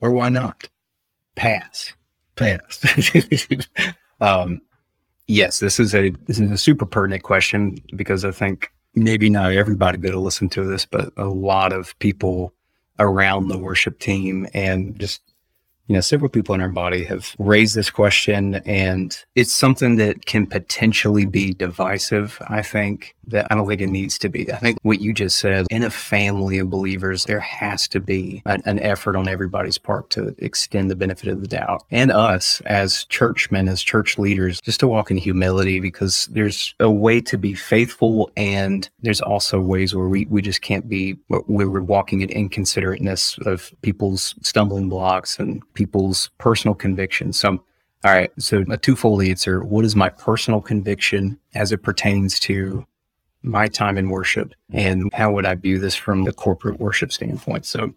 or 0.00 0.10
why 0.10 0.30
not? 0.30 0.68
Pass. 1.34 1.92
Pass. 2.34 2.82
um, 4.20 4.60
yes, 5.26 5.60
this 5.60 5.78
is 5.80 5.94
a 5.94 6.10
this 6.26 6.38
is 6.38 6.50
a 6.50 6.58
super 6.58 6.86
pertinent 6.86 7.22
question 7.22 7.78
because 7.94 8.24
I 8.24 8.30
think 8.30 8.72
maybe 8.94 9.28
not 9.28 9.52
everybody 9.52 9.98
that'll 9.98 10.22
listen 10.22 10.48
to 10.50 10.64
this, 10.64 10.86
but 10.86 11.12
a 11.16 11.26
lot 11.26 11.72
of 11.72 11.98
people 11.98 12.52
around 12.98 13.48
the 13.48 13.58
worship 13.58 13.98
team 13.98 14.46
and 14.54 14.98
just 14.98 15.20
you 15.88 15.94
know, 15.94 16.00
several 16.00 16.28
people 16.28 16.54
in 16.54 16.60
our 16.60 16.68
body 16.68 17.04
have 17.04 17.34
raised 17.38 17.74
this 17.76 17.90
question, 17.90 18.56
and 18.66 19.24
it's 19.34 19.54
something 19.54 19.96
that 19.96 20.26
can 20.26 20.46
potentially 20.46 21.26
be 21.26 21.52
divisive. 21.52 22.40
I 22.48 22.62
think 22.62 23.14
that 23.28 23.46
I 23.50 23.54
don't 23.54 23.66
think 23.68 23.80
it 23.80 23.88
needs 23.88 24.18
to 24.18 24.28
be. 24.28 24.52
I 24.52 24.56
think 24.56 24.78
what 24.82 25.00
you 25.00 25.12
just 25.12 25.38
said 25.38 25.66
in 25.70 25.82
a 25.82 25.90
family 25.90 26.58
of 26.58 26.70
believers, 26.70 27.24
there 27.24 27.40
has 27.40 27.88
to 27.88 28.00
be 28.00 28.42
an, 28.46 28.62
an 28.64 28.78
effort 28.80 29.16
on 29.16 29.28
everybody's 29.28 29.78
part 29.78 30.10
to 30.10 30.34
extend 30.38 30.90
the 30.90 30.96
benefit 30.96 31.28
of 31.28 31.40
the 31.40 31.48
doubt, 31.48 31.84
and 31.90 32.10
us 32.10 32.60
as 32.62 33.04
churchmen, 33.04 33.68
as 33.68 33.82
church 33.82 34.18
leaders, 34.18 34.60
just 34.60 34.80
to 34.80 34.88
walk 34.88 35.10
in 35.10 35.16
humility 35.16 35.78
because 35.78 36.26
there's 36.26 36.74
a 36.80 36.90
way 36.90 37.20
to 37.20 37.38
be 37.38 37.54
faithful, 37.54 38.30
and 38.36 38.88
there's 39.02 39.20
also 39.20 39.60
ways 39.60 39.94
where 39.94 40.08
we, 40.08 40.26
we 40.26 40.42
just 40.42 40.62
can't 40.62 40.88
be, 40.88 41.16
where 41.28 41.68
we're 41.68 41.80
walking 41.80 42.22
in 42.22 42.28
inconsiderateness 42.28 43.38
of 43.46 43.72
people's 43.82 44.34
stumbling 44.42 44.88
blocks 44.88 45.38
and 45.38 45.62
people's 45.76 46.30
personal 46.38 46.74
convictions. 46.74 47.38
So, 47.38 47.62
all 48.04 48.12
right. 48.12 48.30
So 48.38 48.64
a 48.68 48.76
twofold 48.76 49.22
answer. 49.22 49.62
What 49.62 49.84
is 49.84 49.94
my 49.94 50.08
personal 50.08 50.60
conviction 50.60 51.38
as 51.54 51.70
it 51.70 51.82
pertains 51.84 52.40
to 52.40 52.84
my 53.42 53.68
time 53.68 53.96
in 53.96 54.10
worship? 54.10 54.54
And 54.72 55.12
how 55.12 55.32
would 55.32 55.46
I 55.46 55.54
view 55.54 55.78
this 55.78 55.94
from 55.94 56.24
the 56.24 56.32
corporate 56.32 56.80
worship 56.80 57.12
standpoint? 57.12 57.64
So 57.64 57.94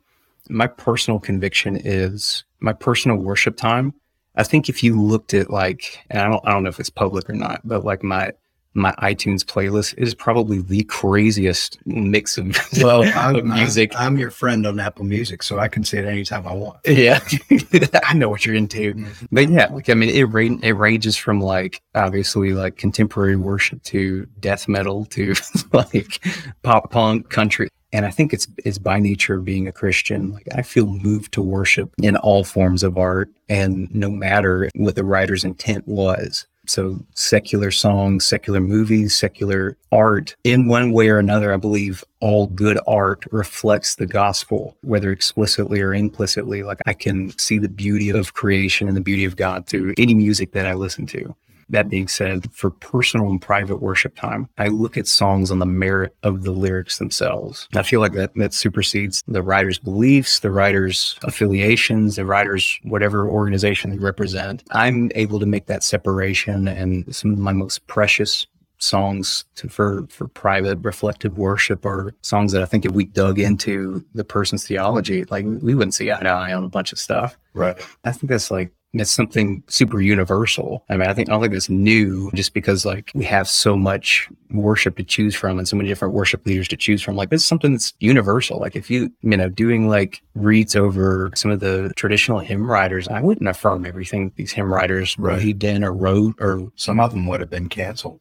my 0.49 0.67
personal 0.67 1.19
conviction 1.19 1.75
is 1.77 2.43
my 2.59 2.73
personal 2.73 3.17
worship 3.17 3.57
time. 3.57 3.93
I 4.35 4.43
think 4.43 4.69
if 4.69 4.83
you 4.83 5.01
looked 5.01 5.33
at 5.33 5.49
like, 5.49 5.99
and 6.09 6.21
I 6.21 6.29
don't, 6.29 6.47
I 6.47 6.51
don't 6.51 6.63
know 6.63 6.69
if 6.69 6.79
it's 6.79 6.89
public 6.89 7.29
or 7.29 7.33
not, 7.33 7.61
but 7.63 7.83
like 7.83 8.03
my, 8.03 8.33
my 8.73 8.91
iTunes 8.93 9.43
playlist 9.43 9.95
is 9.97 10.13
probably 10.13 10.61
the 10.61 10.83
craziest 10.83 11.79
mix 11.85 12.37
of, 12.37 12.57
Well, 12.81 13.03
I'm, 13.15 13.49
music. 13.49 13.91
I'm, 13.95 14.13
I'm 14.13 14.17
your 14.19 14.31
friend 14.31 14.65
on 14.67 14.79
Apple 14.79 15.05
Music, 15.05 15.41
so 15.43 15.59
I 15.59 15.67
can 15.67 15.83
see 15.83 15.97
it 15.97 16.05
anytime 16.05 16.47
I 16.47 16.53
want. 16.53 16.77
yeah, 16.85 17.19
I 18.05 18.13
know 18.13 18.29
what 18.29 18.45
you're 18.45 18.55
into. 18.55 18.93
Mhm. 18.93 19.27
But 19.31 19.49
yeah, 19.49 19.67
like 19.71 19.89
I 19.89 19.93
mean, 19.95 20.09
it 20.09 20.23
ra- 20.23 20.57
it 20.61 20.71
ranges 20.73 21.17
from 21.17 21.41
like 21.41 21.81
obviously 21.95 22.53
like 22.53 22.77
contemporary 22.77 23.35
worship 23.35 23.81
to 23.83 24.25
death 24.39 24.67
metal 24.67 25.05
to 25.05 25.33
like 25.73 26.23
pop 26.63 26.91
punk, 26.91 27.29
country. 27.29 27.69
And 27.91 28.05
I 28.05 28.11
think 28.11 28.33
it's 28.33 28.47
it's 28.59 28.77
by 28.77 28.99
nature 28.99 29.33
of 29.35 29.45
being 29.45 29.67
a 29.67 29.71
Christian. 29.71 30.31
Like 30.31 30.47
I 30.53 30.61
feel 30.61 30.85
moved 30.85 31.31
to 31.33 31.41
worship 31.41 31.91
in 32.01 32.15
all 32.17 32.43
forms 32.43 32.83
of 32.83 32.99
art, 32.99 33.29
and 33.49 33.93
no 33.95 34.11
matter 34.11 34.69
what 34.75 34.93
the 34.95 35.03
writer's 35.03 35.43
intent 35.43 35.87
was. 35.87 36.45
So 36.69 37.03
secular 37.15 37.71
songs, 37.71 38.25
secular 38.25 38.59
movies, 38.59 39.17
secular 39.17 39.75
art, 39.91 40.35
in 40.43 40.67
one 40.67 40.91
way 40.91 41.09
or 41.09 41.17
another, 41.17 41.51
I 41.51 41.57
believe 41.57 42.03
all 42.19 42.45
good 42.45 42.79
art 42.85 43.25
reflects 43.31 43.95
the 43.95 44.05
gospel, 44.05 44.77
whether 44.81 45.11
explicitly 45.11 45.81
or 45.81 45.95
implicitly. 45.95 46.61
Like 46.61 46.77
I 46.85 46.93
can 46.93 47.35
see 47.39 47.57
the 47.57 47.69
beauty 47.69 48.11
of 48.11 48.35
creation 48.35 48.87
and 48.87 48.95
the 48.95 49.01
beauty 49.01 49.25
of 49.25 49.35
God 49.35 49.65
through 49.65 49.95
any 49.97 50.13
music 50.13 50.51
that 50.51 50.67
I 50.67 50.75
listen 50.75 51.07
to. 51.07 51.35
That 51.69 51.89
being 51.89 52.07
said, 52.07 52.51
for 52.51 52.69
personal 52.69 53.29
and 53.29 53.41
private 53.41 53.81
worship 53.81 54.15
time, 54.15 54.49
I 54.57 54.67
look 54.67 54.97
at 54.97 55.07
songs 55.07 55.51
on 55.51 55.59
the 55.59 55.65
merit 55.65 56.15
of 56.23 56.43
the 56.43 56.51
lyrics 56.51 56.97
themselves. 56.97 57.67
I 57.75 57.83
feel 57.83 57.99
like 57.99 58.13
that, 58.13 58.33
that 58.35 58.53
supersedes 58.53 59.23
the 59.27 59.43
writer's 59.43 59.79
beliefs, 59.79 60.39
the 60.39 60.51
writer's 60.51 61.17
affiliations, 61.23 62.15
the 62.15 62.25
writer's 62.25 62.79
whatever 62.83 63.29
organization 63.29 63.91
they 63.91 63.97
represent. 63.97 64.63
I'm 64.71 65.11
able 65.15 65.39
to 65.39 65.45
make 65.45 65.67
that 65.67 65.83
separation 65.83 66.67
and 66.67 67.13
some 67.15 67.33
of 67.33 67.39
my 67.39 67.53
most 67.53 67.85
precious 67.87 68.47
songs 68.79 69.45
to, 69.55 69.69
for 69.69 70.07
for 70.09 70.27
private 70.27 70.79
reflective 70.81 71.37
worship 71.37 71.85
or 71.85 72.15
songs 72.21 72.53
that 72.53 72.61
I 72.61 72.65
think 72.65 72.85
if 72.85 72.91
we 72.91 73.05
dug 73.05 73.37
into 73.39 74.03
the 74.13 74.23
person's 74.23 74.65
theology, 74.65 75.25
like 75.25 75.45
we 75.45 75.75
wouldn't 75.75 75.93
see 75.93 76.11
eye 76.11 76.19
to 76.19 76.29
eye 76.29 76.53
on 76.53 76.63
a 76.63 76.69
bunch 76.69 76.91
of 76.91 76.99
stuff. 76.99 77.37
Right. 77.53 77.77
I 78.03 78.11
think 78.11 78.29
that's 78.29 78.49
like 78.49 78.71
that's 78.93 79.11
something 79.11 79.63
super 79.67 80.01
universal. 80.01 80.83
I 80.89 80.97
mean, 80.97 81.07
I 81.07 81.13
think 81.13 81.29
I 81.29 81.33
don't 81.33 81.41
think 81.41 81.53
that's 81.53 81.69
new 81.69 82.31
just 82.33 82.53
because 82.55 82.85
like 82.85 83.11
we 83.13 83.23
have 83.25 83.47
so 83.47 83.77
much 83.77 84.27
worship 84.51 84.97
to 84.97 85.03
choose 85.03 85.35
from 85.35 85.59
and 85.59 85.67
so 85.67 85.75
many 85.77 85.89
different 85.89 86.13
worship 86.13 86.43
leaders 86.45 86.67
to 86.69 86.77
choose 86.77 87.01
from. 87.01 87.15
Like 87.15 87.29
this 87.29 87.41
is 87.43 87.47
something 87.47 87.71
that's 87.73 87.93
universal. 87.99 88.59
Like 88.59 88.75
if 88.75 88.89
you 88.89 89.11
you 89.21 89.37
know 89.37 89.47
doing 89.49 89.87
like 89.87 90.21
reads 90.33 90.75
over 90.75 91.29
some 91.35 91.51
of 91.51 91.59
the 91.59 91.91
traditional 91.95 92.39
hymn 92.39 92.69
writers, 92.69 93.07
I 93.07 93.21
wouldn't 93.21 93.47
affirm 93.47 93.85
everything 93.85 94.31
these 94.35 94.51
hymn 94.51 94.73
writers 94.73 95.15
Right. 95.19 95.37
believed 95.37 95.63
in 95.63 95.83
or 95.83 95.93
wrote 95.93 96.35
or 96.39 96.71
Some 96.75 96.99
of 96.99 97.11
them 97.11 97.27
would 97.27 97.41
have 97.41 97.49
been 97.49 97.69
canceled. 97.69 98.19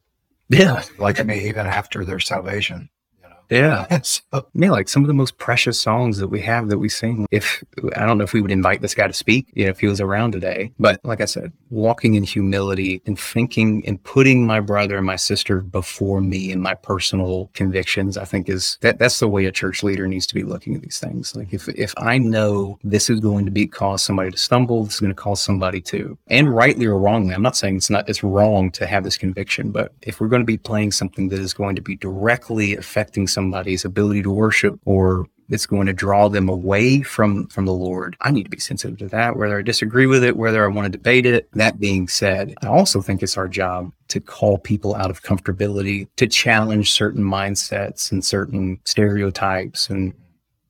yeah 0.49 0.83
Like 0.99 1.19
I 1.19 1.23
mean, 1.23 1.41
even 1.47 1.65
after 1.65 2.05
their 2.05 2.19
salvation. 2.19 2.89
Yeah. 3.49 3.99
So, 4.09 4.47
Yeah, 4.53 4.71
like 4.71 4.87
some 4.87 5.03
of 5.03 5.07
the 5.07 5.13
most 5.13 5.37
precious 5.37 5.79
songs 5.79 6.17
that 6.17 6.29
we 6.29 6.39
have 6.41 6.69
that 6.69 6.77
we 6.77 6.89
sing. 6.89 7.27
If 7.31 7.63
I 7.95 8.05
don't 8.05 8.17
know 8.17 8.23
if 8.23 8.33
we 8.33 8.41
would 8.41 8.51
invite 8.51 8.81
this 8.81 8.95
guy 8.95 9.07
to 9.07 9.13
speak, 9.13 9.47
you 9.53 9.65
know, 9.65 9.71
if 9.71 9.79
he 9.79 9.87
was 9.87 9.99
around 9.99 10.31
today. 10.31 10.71
But 10.79 10.99
like 11.03 11.21
I 11.21 11.25
said, 11.25 11.51
walking 11.69 12.15
in 12.15 12.23
humility 12.23 13.01
and 13.05 13.19
thinking 13.19 13.83
and 13.85 14.01
putting 14.03 14.47
my 14.47 14.59
brother 14.61 14.97
and 14.97 15.05
my 15.05 15.15
sister 15.15 15.61
before 15.61 16.21
me 16.21 16.51
and 16.51 16.61
my 16.61 16.75
personal 16.75 17.49
convictions, 17.53 18.17
I 18.17 18.25
think 18.25 18.49
is 18.49 18.77
that 18.81 18.99
that's 18.99 19.19
the 19.19 19.27
way 19.27 19.45
a 19.45 19.51
church 19.51 19.83
leader 19.83 20.07
needs 20.07 20.27
to 20.27 20.35
be 20.35 20.43
looking 20.43 20.75
at 20.75 20.81
these 20.81 20.99
things. 20.99 21.35
Like 21.35 21.53
if 21.53 21.67
if 21.69 21.93
I 21.97 22.17
know 22.17 22.79
this 22.83 23.09
is 23.09 23.19
going 23.19 23.45
to 23.45 23.51
be 23.51 23.67
cause 23.67 24.01
somebody 24.01 24.31
to 24.31 24.37
stumble, 24.37 24.85
this 24.85 24.95
is 24.95 24.99
going 24.99 25.11
to 25.11 25.21
cause 25.21 25.41
somebody 25.41 25.81
to, 25.81 26.17
and 26.27 26.53
rightly 26.53 26.85
or 26.85 26.97
wrongly, 26.97 27.33
I'm 27.33 27.41
not 27.41 27.57
saying 27.57 27.77
it's 27.77 27.89
not 27.89 28.07
it's 28.09 28.23
wrong 28.23 28.71
to 28.71 28.87
have 28.87 29.03
this 29.03 29.17
conviction, 29.17 29.71
but 29.71 29.93
if 30.03 30.19
we're 30.19 30.27
going 30.27 30.41
to 30.41 30.45
be 30.45 30.57
playing 30.57 30.91
something 30.91 31.29
that 31.29 31.39
is 31.39 31.53
going 31.53 31.75
to 31.75 31.81
be 31.81 31.95
directly 31.95 32.75
affecting 32.75 33.27
somebody's 33.39 33.85
ability 33.85 34.21
to 34.23 34.29
worship 34.31 34.77
or 34.83 35.25
it's 35.49 35.65
going 35.65 35.87
to 35.87 35.93
draw 35.93 36.27
them 36.27 36.47
away 36.49 37.01
from 37.01 37.47
from 37.47 37.65
the 37.65 37.73
Lord. 37.73 38.15
I 38.21 38.31
need 38.31 38.43
to 38.43 38.49
be 38.49 38.59
sensitive 38.59 38.97
to 38.99 39.07
that, 39.07 39.35
whether 39.37 39.57
I 39.57 39.61
disagree 39.63 40.05
with 40.07 40.23
it, 40.25 40.35
whether 40.37 40.63
I 40.63 40.67
want 40.67 40.85
to 40.91 40.97
debate 40.97 41.25
it. 41.25 41.49
That 41.53 41.79
being 41.79 42.07
said, 42.09 42.53
I 42.61 42.67
also 42.67 43.01
think 43.01 43.23
it's 43.23 43.37
our 43.37 43.47
job 43.47 43.91
to 44.09 44.19
call 44.19 44.57
people 44.57 44.93
out 44.93 45.09
of 45.09 45.23
comfortability, 45.23 46.07
to 46.17 46.27
challenge 46.27 46.91
certain 46.91 47.23
mindsets 47.23 48.11
and 48.11 48.23
certain 48.23 48.79
stereotypes 48.83 49.89
and 49.89 50.13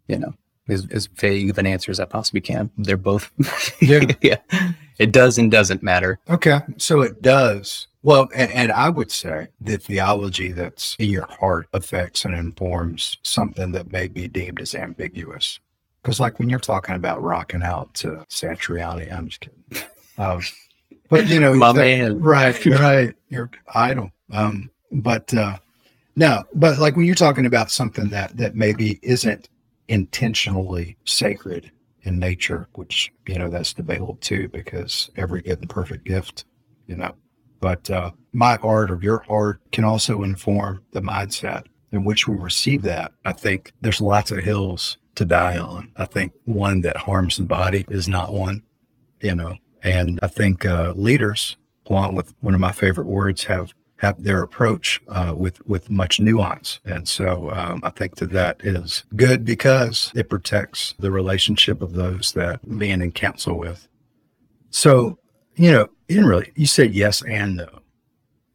you 0.08 0.18
know, 0.20 0.34
as, 0.70 0.88
as 0.92 1.08
vague 1.08 1.50
of 1.50 1.58
an 1.58 1.66
answer 1.66 1.92
as 1.92 2.00
I 2.00 2.06
possibly 2.06 2.42
can. 2.42 2.70
They're 2.78 2.98
both 2.98 3.32
Yeah. 3.82 4.06
yeah. 4.22 4.38
It 4.98 5.12
does 5.12 5.38
and 5.38 5.50
doesn't 5.52 5.82
matter. 5.84 6.20
okay. 6.30 6.60
So 6.78 7.02
it 7.02 7.22
does. 7.22 7.88
Well, 8.02 8.30
and, 8.34 8.52
and 8.52 8.72
I 8.72 8.90
would 8.90 9.12
say 9.12 9.48
the 9.60 9.78
theology 9.78 10.52
that's 10.52 10.96
in 11.00 11.10
your 11.10 11.28
heart 11.28 11.68
affects 11.74 12.24
and 12.26 12.34
informs 12.34 13.18
something 13.24 13.72
that 13.74 13.92
may 13.92 14.08
be 14.08 14.28
deemed 14.28 14.62
as 14.62 14.74
ambiguous. 14.74 15.60
Because, 16.02 16.20
like, 16.20 16.40
when 16.40 16.50
you're 16.50 16.60
talking 16.60 16.96
about 16.96 17.22
rocking 17.22 17.62
out 17.62 17.94
to 17.96 18.26
Satriani, 18.30 19.12
I'm 19.14 19.28
just 19.28 19.42
kidding. 19.42 19.90
Um, 20.18 20.42
but, 21.10 21.28
you 21.28 21.42
know, 21.42 21.54
My 21.56 21.74
that- 21.74 21.80
man. 21.80 22.20
Right, 22.22 22.66
right. 22.66 23.14
Your 23.28 23.50
idol. 23.76 24.12
Um, 24.32 24.70
but 24.92 25.34
uh 25.34 25.58
no, 26.16 26.44
but 26.54 26.80
like 26.80 26.96
when 26.96 27.06
you're 27.06 27.16
talking 27.16 27.46
about 27.46 27.72
something 27.72 28.10
that 28.10 28.36
that 28.38 28.56
maybe 28.56 29.00
isn't 29.02 29.48
intentionally 29.88 30.98
sacred 31.06 31.72
in 32.04 32.20
nature, 32.20 32.68
which 32.74 33.12
you 33.28 33.38
know 33.38 33.50
that's 33.50 33.74
debatable 33.74 34.18
too, 34.22 34.48
because 34.50 35.10
every 35.16 35.42
good 35.42 35.60
and 35.60 35.70
perfect 35.70 36.06
gift, 36.06 36.46
you 36.88 36.96
know. 36.96 37.14
But 37.60 37.90
uh 37.90 38.12
my 38.34 38.56
heart 38.58 38.92
or 38.92 39.00
your 39.02 39.20
heart 39.20 39.60
can 39.72 39.84
also 39.84 40.24
inform 40.24 40.84
the 40.92 41.02
mindset 41.02 41.66
in 41.92 42.04
which 42.04 42.28
we 42.28 42.36
receive 42.36 42.84
that. 42.84 43.12
I 43.26 43.34
think 43.34 43.74
there's 43.82 44.02
lots 44.02 44.32
of 44.32 44.40
hills 44.40 44.98
to 45.16 45.26
die 45.26 45.58
on. 45.58 45.92
I 45.98 46.06
think 46.06 46.34
one 46.46 46.82
that 46.82 46.98
harms 46.98 47.38
the 47.38 47.44
body 47.44 47.86
is 47.90 48.08
not 48.08 48.34
one, 48.34 48.64
you 49.22 49.36
know. 49.36 49.56
And 49.84 50.20
I 50.22 50.28
think 50.28 50.66
uh, 50.66 50.94
leaders, 50.96 51.58
along 51.88 52.16
with 52.16 52.34
one 52.42 52.54
of 52.54 52.60
my 52.60 52.72
favorite 52.72 53.08
words, 53.08 53.44
have 53.46 53.74
have 53.98 54.24
their 54.24 54.42
approach 54.42 55.02
uh, 55.10 55.34
with 55.36 55.66
with 55.68 55.90
much 55.90 56.20
nuance. 56.20 56.80
And 56.86 57.08
so 57.08 57.52
um, 57.52 57.82
I 57.84 57.90
think 57.90 58.16
that 58.16 58.32
that 58.32 58.62
is 58.64 59.04
good 59.16 59.44
because 59.44 60.12
it 60.16 60.30
protects 60.30 60.96
the 61.00 61.12
relationship 61.12 61.82
of 61.82 61.94
those 61.94 62.32
that 62.34 62.62
being 62.80 63.02
in 63.02 63.12
counsel 63.12 63.58
with. 63.58 63.88
So 64.70 65.19
you 65.60 65.72
know, 65.72 65.88
you 66.08 66.16
didn't 66.16 66.30
really 66.30 66.52
you 66.56 66.66
said 66.66 66.94
yes 66.94 67.22
and 67.24 67.58
no. 67.58 67.68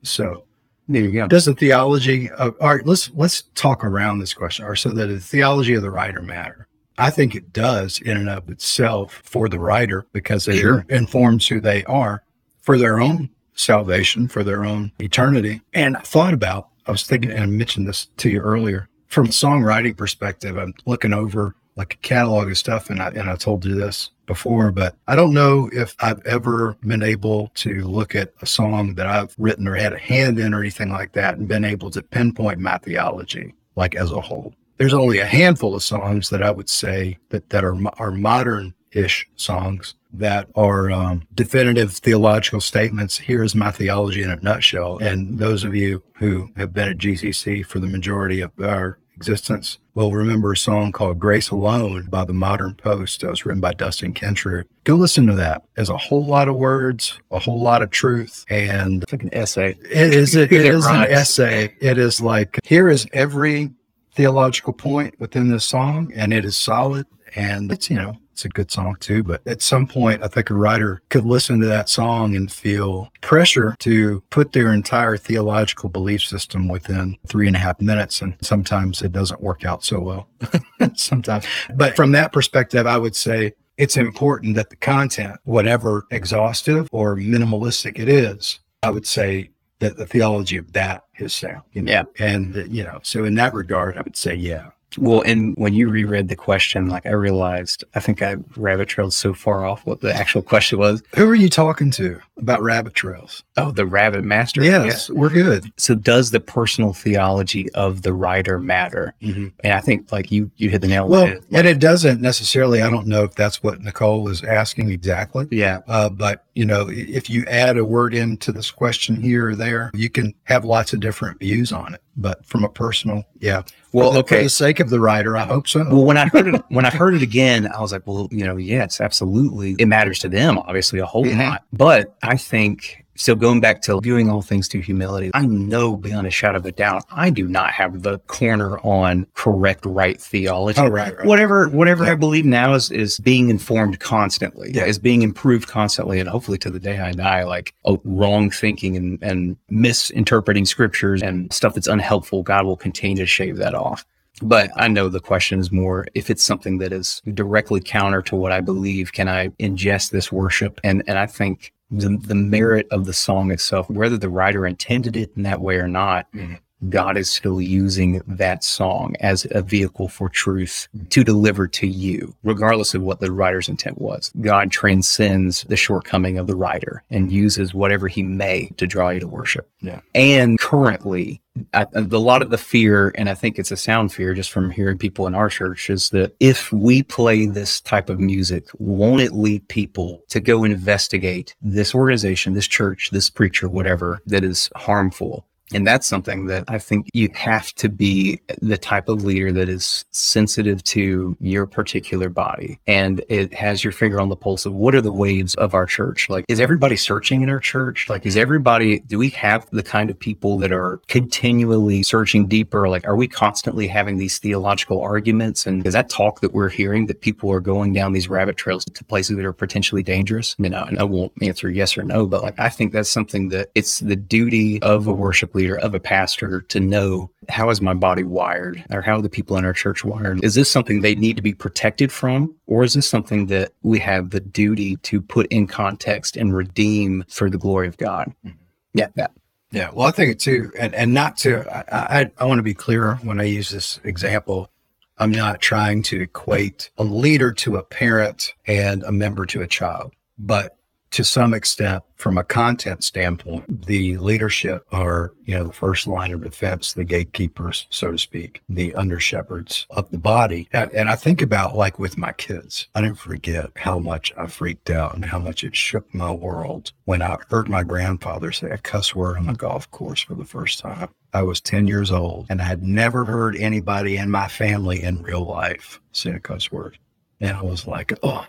So 0.02 0.44
There 0.88 1.02
you 1.02 1.12
go. 1.12 1.28
does 1.28 1.44
the 1.44 1.54
theology 1.54 2.30
of 2.30 2.54
all 2.60 2.74
right 2.74 2.86
let's 2.86 3.10
let's 3.14 3.42
talk 3.54 3.84
around 3.84 4.18
this 4.18 4.34
question 4.34 4.64
or 4.64 4.76
so 4.76 4.90
that 4.90 5.06
the 5.06 5.18
theology 5.20 5.74
of 5.74 5.82
the 5.82 5.90
writer 5.90 6.20
matter 6.20 6.66
i 6.98 7.10
think 7.10 7.34
it 7.34 7.52
does 7.52 8.00
in 8.02 8.16
and 8.16 8.28
of 8.28 8.48
itself 8.50 9.20
for 9.24 9.48
the 9.48 9.58
writer 9.58 10.06
because 10.12 10.46
it 10.46 10.56
Sure. 10.58 10.84
informs 10.90 11.48
who 11.48 11.58
they 11.60 11.84
are 11.84 12.22
for 12.60 12.76
their 12.78 13.00
own 13.00 13.30
salvation 13.54 14.28
for 14.28 14.44
their 14.44 14.64
own 14.64 14.92
eternity 15.00 15.60
and 15.72 15.96
i 15.96 16.00
thought 16.00 16.34
about 16.34 16.68
i 16.86 16.90
was 16.90 17.04
thinking 17.04 17.30
and 17.30 17.40
i 17.42 17.46
mentioned 17.46 17.88
this 17.88 18.06
to 18.18 18.28
you 18.28 18.40
earlier 18.40 18.88
from 19.08 19.26
a 19.26 19.30
songwriting 19.30 19.96
perspective 19.96 20.58
i'm 20.58 20.74
looking 20.86 21.14
over 21.14 21.54
like 21.76 21.94
a 21.94 21.98
catalog 21.98 22.50
of 22.50 22.58
stuff 22.58 22.90
and 22.90 23.00
i 23.00 23.08
and 23.10 23.30
i 23.30 23.36
told 23.36 23.64
you 23.64 23.74
this 23.74 24.10
before, 24.26 24.72
but 24.72 24.96
I 25.06 25.16
don't 25.16 25.34
know 25.34 25.68
if 25.72 25.94
I've 26.00 26.24
ever 26.26 26.76
been 26.86 27.02
able 27.02 27.50
to 27.56 27.82
look 27.82 28.14
at 28.14 28.32
a 28.40 28.46
song 28.46 28.94
that 28.94 29.06
I've 29.06 29.34
written 29.38 29.68
or 29.68 29.74
had 29.74 29.92
a 29.92 29.98
hand 29.98 30.38
in 30.38 30.54
or 30.54 30.60
anything 30.60 30.90
like 30.90 31.12
that 31.12 31.36
and 31.36 31.48
been 31.48 31.64
able 31.64 31.90
to 31.90 32.02
pinpoint 32.02 32.58
my 32.58 32.78
theology 32.78 33.54
like 33.76 33.94
as 33.94 34.10
a 34.10 34.20
whole. 34.20 34.54
There's 34.76 34.94
only 34.94 35.18
a 35.18 35.26
handful 35.26 35.74
of 35.74 35.82
songs 35.82 36.30
that 36.30 36.42
I 36.42 36.50
would 36.50 36.68
say 36.68 37.18
that, 37.28 37.50
that 37.50 37.64
are, 37.64 37.76
are 37.98 38.10
modern 38.10 38.74
ish 38.92 39.28
songs 39.36 39.94
that 40.12 40.48
are 40.54 40.90
um, 40.90 41.26
definitive 41.34 41.92
theological 41.92 42.60
statements. 42.60 43.18
Here's 43.18 43.54
my 43.54 43.70
theology 43.70 44.22
in 44.22 44.30
a 44.30 44.36
nutshell. 44.36 44.98
And 44.98 45.38
those 45.38 45.64
of 45.64 45.74
you 45.74 46.02
who 46.14 46.48
have 46.56 46.72
been 46.72 46.88
at 46.88 46.98
GCC 46.98 47.66
for 47.66 47.80
the 47.80 47.88
majority 47.88 48.40
of 48.40 48.52
our 48.60 48.98
existence 49.16 49.78
will 49.94 50.12
remember 50.12 50.52
a 50.52 50.56
song 50.56 50.92
called 50.92 51.18
Grace 51.18 51.50
Alone 51.50 52.06
by 52.10 52.24
the 52.24 52.32
Modern 52.32 52.74
Post 52.74 53.20
that 53.20 53.30
was 53.30 53.46
written 53.46 53.60
by 53.60 53.72
Dustin 53.72 54.12
Kensrue. 54.12 54.64
Go 54.84 54.96
listen 54.96 55.26
to 55.28 55.34
that. 55.34 55.64
There's 55.76 55.88
a 55.90 55.96
whole 55.96 56.24
lot 56.24 56.48
of 56.48 56.56
words, 56.56 57.18
a 57.30 57.38
whole 57.38 57.60
lot 57.60 57.82
of 57.82 57.90
truth, 57.90 58.44
and 58.48 59.02
It's 59.02 59.12
like 59.12 59.22
an 59.22 59.34
essay. 59.34 59.76
it 59.90 60.14
is 60.14 60.34
it, 60.34 60.52
it 60.52 60.60
It 60.66 60.74
is 60.74 60.86
an 60.86 61.06
essay. 61.08 61.74
It 61.80 61.98
is 61.98 62.20
like 62.20 62.58
here 62.64 62.88
is 62.88 63.06
every 63.12 63.70
theological 64.14 64.72
point 64.72 65.18
within 65.18 65.48
this 65.48 65.64
song, 65.64 66.12
and 66.14 66.32
it 66.32 66.44
is 66.44 66.56
solid. 66.56 67.06
And 67.34 67.70
it's 67.72 67.90
you 67.90 67.96
know 67.96 68.16
it's 68.32 68.44
a 68.44 68.48
good 68.48 68.70
song 68.70 68.96
too. 69.00 69.22
But 69.22 69.46
at 69.46 69.62
some 69.62 69.86
point, 69.86 70.22
I 70.22 70.28
think 70.28 70.50
a 70.50 70.54
writer 70.54 71.02
could 71.08 71.24
listen 71.24 71.60
to 71.60 71.66
that 71.66 71.88
song 71.88 72.36
and 72.36 72.50
feel 72.50 73.10
pressure 73.20 73.74
to 73.80 74.22
put 74.30 74.52
their 74.52 74.72
entire 74.72 75.16
theological 75.16 75.88
belief 75.88 76.22
system 76.22 76.68
within 76.68 77.16
three 77.26 77.46
and 77.46 77.56
a 77.56 77.60
half 77.60 77.80
minutes, 77.80 78.20
and 78.22 78.36
sometimes 78.40 79.02
it 79.02 79.12
doesn't 79.12 79.42
work 79.42 79.64
out 79.64 79.84
so 79.84 80.00
well. 80.00 80.28
sometimes, 80.94 81.46
but 81.74 81.96
from 81.96 82.12
that 82.12 82.32
perspective, 82.32 82.86
I 82.86 82.98
would 82.98 83.16
say 83.16 83.52
it's 83.76 83.96
important 83.96 84.54
that 84.56 84.70
the 84.70 84.76
content, 84.76 85.38
whatever 85.44 86.06
exhaustive 86.10 86.88
or 86.92 87.16
minimalistic 87.16 87.98
it 87.98 88.08
is, 88.08 88.60
I 88.82 88.90
would 88.90 89.06
say 89.06 89.50
that 89.80 89.96
the 89.96 90.06
theology 90.06 90.56
of 90.56 90.72
that 90.72 91.04
is 91.18 91.34
sound. 91.34 91.62
You 91.72 91.82
know? 91.82 91.92
Yeah. 91.92 92.04
And, 92.18 92.54
you 92.74 92.84
know, 92.84 93.00
so 93.02 93.24
in 93.24 93.34
that 93.34 93.54
regard, 93.54 93.96
I 93.96 94.02
would 94.02 94.16
say, 94.16 94.34
yeah. 94.34 94.70
Well, 94.98 95.22
and 95.22 95.54
when 95.56 95.74
you 95.74 95.88
reread 95.88 96.28
the 96.28 96.36
question, 96.36 96.88
like 96.88 97.06
I 97.06 97.12
realized, 97.12 97.84
I 97.94 98.00
think 98.00 98.22
I 98.22 98.36
rabbit 98.56 98.88
trailed 98.88 99.14
so 99.14 99.34
far 99.34 99.64
off 99.64 99.84
what 99.86 100.00
the 100.00 100.12
actual 100.14 100.42
question 100.42 100.78
was. 100.78 101.02
Who 101.16 101.28
are 101.28 101.34
you 101.34 101.48
talking 101.48 101.90
to 101.92 102.20
about 102.36 102.62
rabbit 102.62 102.94
trails? 102.94 103.42
Oh, 103.56 103.70
the 103.70 103.86
rabbit 103.86 104.24
master. 104.24 104.62
Yes, 104.62 105.08
we're 105.10 105.30
good. 105.30 105.72
So 105.76 105.94
does 105.94 106.30
the 106.30 106.40
personal 106.40 106.92
theology 106.92 107.70
of 107.72 108.02
the 108.02 108.12
writer 108.12 108.58
matter? 108.58 109.14
Mm-hmm. 109.22 109.48
And 109.62 109.72
I 109.72 109.80
think 109.80 110.10
like 110.12 110.30
you, 110.32 110.50
you 110.56 110.70
hit 110.70 110.80
the 110.80 110.88
nail 110.88 111.08
Well, 111.08 111.26
it. 111.26 111.44
and 111.52 111.66
it 111.66 111.78
doesn't 111.78 112.20
necessarily, 112.20 112.82
I 112.82 112.90
don't 112.90 113.06
know 113.06 113.24
if 113.24 113.34
that's 113.34 113.62
what 113.62 113.80
Nicole 113.80 114.22
was 114.22 114.42
asking 114.42 114.90
exactly. 114.90 115.46
Yeah. 115.50 115.80
Uh, 115.86 116.08
but 116.08 116.44
you 116.54 116.64
know, 116.64 116.88
if 116.88 117.28
you 117.28 117.44
add 117.46 117.76
a 117.78 117.84
word 117.84 118.14
into 118.14 118.52
this 118.52 118.70
question 118.70 119.20
here 119.20 119.48
or 119.48 119.56
there, 119.56 119.90
you 119.94 120.08
can 120.10 120.34
have 120.44 120.64
lots 120.64 120.92
of 120.92 121.00
different 121.00 121.40
views 121.40 121.72
on 121.72 121.94
it. 121.94 122.00
But 122.16 122.44
from 122.46 122.62
a 122.64 122.68
personal, 122.68 123.24
yeah. 123.40 123.62
Well, 123.92 124.10
For 124.10 124.14
the- 124.22 124.28
For 124.28 124.34
okay. 124.36 124.42
the 124.44 124.48
sake 124.50 124.80
of 124.80 124.88
the 124.90 125.00
writer, 125.00 125.36
I 125.36 125.44
hope 125.46 125.66
so. 125.68 125.80
Well, 125.84 126.04
when 126.04 126.16
I 126.16 126.26
heard 126.26 126.46
it, 126.54 126.62
when 126.68 126.84
I 126.84 126.90
heard 126.90 127.14
it 127.14 127.22
again, 127.22 127.66
I 127.66 127.80
was 127.80 127.92
like, 127.92 128.06
well, 128.06 128.28
you 128.30 128.44
know, 128.44 128.56
yeah, 128.56 128.84
it's 128.84 129.00
absolutely, 129.00 129.74
it 129.78 129.86
matters 129.86 130.18
to 130.20 130.28
them, 130.28 130.58
obviously, 130.58 131.00
a 131.00 131.06
whole 131.06 131.24
Mhm. 131.24 131.38
lot. 131.48 131.64
But 131.72 132.16
I 132.22 132.36
think, 132.36 133.03
so 133.16 133.34
going 133.34 133.60
back 133.60 133.82
to 133.82 134.00
viewing 134.00 134.30
all 134.30 134.42
things 134.42 134.68
through 134.68 134.82
humility, 134.82 135.30
I 135.34 135.46
know 135.46 135.96
beyond 135.96 136.26
a 136.26 136.30
shadow 136.30 136.58
of 136.58 136.66
a 136.66 136.72
doubt, 136.72 137.04
I 137.10 137.30
do 137.30 137.46
not 137.46 137.72
have 137.72 138.02
the 138.02 138.18
corner 138.20 138.78
on 138.80 139.26
correct, 139.34 139.86
right 139.86 140.20
theology. 140.20 140.80
oh, 140.80 140.88
right, 140.88 141.16
right. 141.16 141.26
Whatever, 141.26 141.68
whatever 141.68 142.04
I 142.04 142.14
believe 142.14 142.44
now 142.44 142.74
is 142.74 142.90
is 142.90 143.18
being 143.20 143.50
informed 143.50 144.00
constantly. 144.00 144.72
Yeah. 144.72 144.84
is 144.84 144.98
being 144.98 145.22
improved 145.22 145.68
constantly, 145.68 146.20
and 146.20 146.28
hopefully 146.28 146.58
to 146.58 146.70
the 146.70 146.80
day 146.80 146.98
I 146.98 147.12
die, 147.12 147.44
like 147.44 147.74
oh, 147.84 148.00
wrong 148.04 148.50
thinking 148.50 148.96
and 148.96 149.22
and 149.22 149.56
misinterpreting 149.70 150.66
scriptures 150.66 151.22
and 151.22 151.52
stuff 151.52 151.74
that's 151.74 151.86
unhelpful. 151.86 152.42
God 152.42 152.66
will 152.66 152.76
continue 152.76 153.22
to 153.22 153.26
shave 153.26 153.56
that 153.58 153.74
off. 153.74 154.04
But 154.42 154.70
I 154.76 154.88
know 154.88 155.08
the 155.08 155.20
question 155.20 155.60
is 155.60 155.70
more 155.70 156.06
if 156.14 156.28
it's 156.28 156.42
something 156.42 156.78
that 156.78 156.92
is 156.92 157.22
directly 157.34 157.80
counter 157.80 158.20
to 158.22 158.36
what 158.36 158.50
I 158.50 158.60
believe, 158.60 159.12
can 159.12 159.28
I 159.28 159.48
ingest 159.60 160.10
this 160.10 160.32
worship? 160.32 160.80
And 160.82 161.02
and 161.06 161.18
I 161.18 161.26
think 161.26 161.72
the 162.00 162.16
the 162.18 162.34
merit 162.34 162.86
of 162.90 163.04
the 163.06 163.12
song 163.12 163.50
itself, 163.50 163.88
whether 163.90 164.18
the 164.18 164.28
writer 164.28 164.66
intended 164.66 165.16
it 165.16 165.32
in 165.36 165.42
that 165.44 165.60
way 165.60 165.76
or 165.76 165.88
not, 165.88 166.30
Mhm. 166.32 166.58
God 166.88 167.16
is 167.16 167.30
still 167.30 167.60
using 167.60 168.20
that 168.26 168.64
song 168.64 169.14
as 169.20 169.46
a 169.50 169.62
vehicle 169.62 170.08
for 170.08 170.28
truth 170.28 170.88
to 171.10 171.24
deliver 171.24 171.66
to 171.68 171.86
you, 171.86 172.34
regardless 172.42 172.94
of 172.94 173.02
what 173.02 173.20
the 173.20 173.32
writer's 173.32 173.68
intent 173.68 174.00
was. 174.00 174.32
God 174.40 174.70
transcends 174.70 175.64
the 175.64 175.76
shortcoming 175.76 176.38
of 176.38 176.46
the 176.46 176.56
writer 176.56 177.02
and 177.10 177.32
uses 177.32 177.74
whatever 177.74 178.08
he 178.08 178.22
may 178.22 178.70
to 178.76 178.86
draw 178.86 179.10
you 179.10 179.20
to 179.20 179.28
worship. 179.28 179.68
Yeah. 179.80 180.00
And 180.14 180.58
currently, 180.58 181.40
I, 181.72 181.86
a 181.94 182.00
lot 182.02 182.42
of 182.42 182.50
the 182.50 182.58
fear, 182.58 183.12
and 183.16 183.28
I 183.28 183.34
think 183.34 183.58
it's 183.58 183.70
a 183.70 183.76
sound 183.76 184.12
fear 184.12 184.34
just 184.34 184.50
from 184.50 184.70
hearing 184.70 184.98
people 184.98 185.26
in 185.26 185.34
our 185.34 185.48
church, 185.48 185.88
is 185.88 186.10
that 186.10 186.34
if 186.40 186.72
we 186.72 187.02
play 187.02 187.46
this 187.46 187.80
type 187.80 188.10
of 188.10 188.18
music, 188.18 188.66
won't 188.78 189.22
it 189.22 189.32
lead 189.32 189.68
people 189.68 190.22
to 190.30 190.40
go 190.40 190.64
investigate 190.64 191.54
this 191.62 191.94
organization, 191.94 192.54
this 192.54 192.66
church, 192.66 193.10
this 193.12 193.30
preacher, 193.30 193.68
whatever, 193.68 194.20
that 194.26 194.42
is 194.42 194.68
harmful? 194.74 195.46
And 195.74 195.86
that's 195.86 196.06
something 196.06 196.46
that 196.46 196.64
I 196.68 196.78
think 196.78 197.08
you 197.12 197.28
have 197.34 197.72
to 197.74 197.88
be 197.88 198.40
the 198.62 198.78
type 198.78 199.08
of 199.08 199.24
leader 199.24 199.52
that 199.52 199.68
is 199.68 200.04
sensitive 200.12 200.82
to 200.84 201.36
your 201.40 201.66
particular 201.66 202.28
body. 202.28 202.78
And 202.86 203.24
it 203.28 203.52
has 203.54 203.82
your 203.82 203.92
finger 203.92 204.20
on 204.20 204.28
the 204.28 204.36
pulse 204.36 204.66
of 204.66 204.72
what 204.72 204.94
are 204.94 205.00
the 205.00 205.12
waves 205.12 205.54
of 205.56 205.74
our 205.74 205.86
church? 205.86 206.28
Like, 206.28 206.44
is 206.48 206.60
everybody 206.60 206.96
searching 206.96 207.42
in 207.42 207.50
our 207.50 207.58
church? 207.58 208.08
Like, 208.08 208.24
is 208.24 208.36
everybody, 208.36 209.00
do 209.00 209.18
we 209.18 209.30
have 209.30 209.68
the 209.70 209.82
kind 209.82 210.10
of 210.10 210.18
people 210.18 210.58
that 210.58 210.72
are 210.72 211.00
continually 211.08 212.02
searching 212.02 212.46
deeper? 212.46 212.88
Like, 212.88 213.06
are 213.06 213.16
we 213.16 213.26
constantly 213.26 213.88
having 213.88 214.18
these 214.18 214.38
theological 214.38 215.00
arguments? 215.00 215.66
And 215.66 215.84
is 215.86 215.94
that 215.94 216.08
talk 216.08 216.40
that 216.40 216.52
we're 216.52 216.68
hearing 216.68 217.06
that 217.06 217.20
people 217.20 217.50
are 217.50 217.60
going 217.60 217.92
down 217.92 218.12
these 218.12 218.28
rabbit 218.28 218.56
trails 218.56 218.84
to 218.84 219.04
places 219.04 219.36
that 219.36 219.44
are 219.44 219.52
potentially 219.52 220.02
dangerous? 220.02 220.54
I 220.58 220.62
mean, 220.62 220.74
I, 220.74 220.94
I 221.00 221.02
won't 221.02 221.32
answer 221.42 221.68
yes 221.68 221.98
or 221.98 222.04
no, 222.04 222.26
but 222.26 222.42
like, 222.42 222.58
I 222.58 222.68
think 222.68 222.92
that's 222.92 223.10
something 223.10 223.48
that 223.48 223.70
it's 223.74 224.00
the 224.00 224.16
duty 224.16 224.80
of 224.82 225.06
a 225.06 225.12
worship 225.12 225.54
leader, 225.54 225.63
of 225.72 225.94
a 225.94 226.00
pastor 226.00 226.60
to 226.60 226.80
know 226.80 227.30
how 227.48 227.70
is 227.70 227.80
my 227.80 227.94
body 227.94 228.22
wired 228.22 228.84
or 228.90 229.02
how 229.02 229.16
are 229.18 229.22
the 229.22 229.28
people 229.28 229.56
in 229.56 229.64
our 229.64 229.72
church 229.72 230.04
wired? 230.04 230.42
Is 230.44 230.54
this 230.54 230.70
something 230.70 231.00
they 231.00 231.14
need 231.14 231.36
to 231.36 231.42
be 231.42 231.54
protected 231.54 232.12
from? 232.12 232.54
Or 232.66 232.84
is 232.84 232.94
this 232.94 233.08
something 233.08 233.46
that 233.46 233.72
we 233.82 233.98
have 234.00 234.30
the 234.30 234.40
duty 234.40 234.96
to 234.96 235.20
put 235.20 235.46
in 235.46 235.66
context 235.66 236.36
and 236.36 236.54
redeem 236.54 237.24
for 237.28 237.48
the 237.48 237.58
glory 237.58 237.88
of 237.88 237.96
God? 237.96 238.32
Mm-hmm. 238.44 238.58
Yeah, 238.94 239.08
that. 239.16 239.32
Yeah, 239.70 239.90
well, 239.92 240.06
I 240.06 240.12
think 240.12 240.30
it 240.30 240.38
too, 240.38 240.70
and 240.78 240.94
and 240.94 241.12
not 241.12 241.36
to. 241.38 241.68
I 241.68 242.20
I, 242.20 242.30
I 242.38 242.44
want 242.44 242.60
to 242.60 242.62
be 242.62 242.74
clear 242.74 243.16
when 243.22 243.40
I 243.40 243.44
use 243.44 243.70
this 243.70 243.98
example. 244.04 244.70
I'm 245.18 245.32
not 245.32 245.60
trying 245.60 246.02
to 246.04 246.20
equate 246.20 246.90
a 246.96 247.04
leader 247.04 247.52
to 247.52 247.76
a 247.76 247.82
parent 247.82 248.54
and 248.66 249.02
a 249.02 249.12
member 249.12 249.46
to 249.46 249.62
a 249.62 249.66
child, 249.66 250.12
but 250.38 250.76
to 251.14 251.22
some 251.22 251.54
extent, 251.54 252.02
from 252.16 252.36
a 252.38 252.42
content 252.42 253.04
standpoint, 253.04 253.86
the 253.86 254.16
leadership 254.16 254.84
are 254.90 255.32
you 255.44 255.54
know 255.54 255.62
the 255.62 255.72
first 255.72 256.08
line 256.08 256.32
of 256.32 256.42
defense, 256.42 256.92
the 256.92 257.04
gatekeepers, 257.04 257.86
so 257.88 258.10
to 258.10 258.18
speak, 258.18 258.62
the 258.68 258.92
under 258.96 259.20
shepherds 259.20 259.86
of 259.90 260.10
the 260.10 260.18
body. 260.18 260.68
And, 260.72 260.90
and 260.92 261.08
I 261.08 261.14
think 261.14 261.40
about 261.40 261.76
like 261.76 262.00
with 262.00 262.18
my 262.18 262.32
kids, 262.32 262.88
I 262.96 263.00
didn't 263.00 263.18
forget 263.18 263.70
how 263.76 264.00
much 264.00 264.32
I 264.36 264.48
freaked 264.48 264.90
out 264.90 265.14
and 265.14 265.24
how 265.24 265.38
much 265.38 265.62
it 265.62 265.76
shook 265.76 266.12
my 266.12 266.32
world 266.32 266.90
when 267.04 267.22
I 267.22 267.36
heard 267.48 267.68
my 267.68 267.84
grandfather 267.84 268.50
say 268.50 268.70
a 268.70 268.78
cuss 268.78 269.14
word 269.14 269.36
on 269.36 269.48
a 269.48 269.54
golf 269.54 269.88
course 269.92 270.20
for 270.20 270.34
the 270.34 270.44
first 270.44 270.80
time. 270.80 271.10
I 271.32 271.42
was 271.42 271.60
10 271.60 271.86
years 271.86 272.10
old 272.10 272.46
and 272.50 272.60
I 272.60 272.64
had 272.64 272.82
never 272.82 273.24
heard 273.24 273.54
anybody 273.54 274.16
in 274.16 274.32
my 274.32 274.48
family 274.48 275.00
in 275.00 275.22
real 275.22 275.44
life 275.44 276.00
say 276.10 276.32
a 276.32 276.40
cuss 276.40 276.72
word. 276.72 276.98
And 277.40 277.56
I 277.56 277.62
was 277.62 277.86
like, 277.86 278.12
oh, 278.24 278.46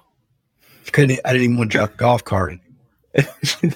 couldn't, 0.91 1.19
I 1.25 1.31
didn't 1.31 1.43
even 1.43 1.57
want 1.57 1.71
to 1.71 1.77
drive 1.77 1.93
a 1.93 1.97
golf 1.97 2.23
cart 2.23 2.59
anymore. 3.13 3.75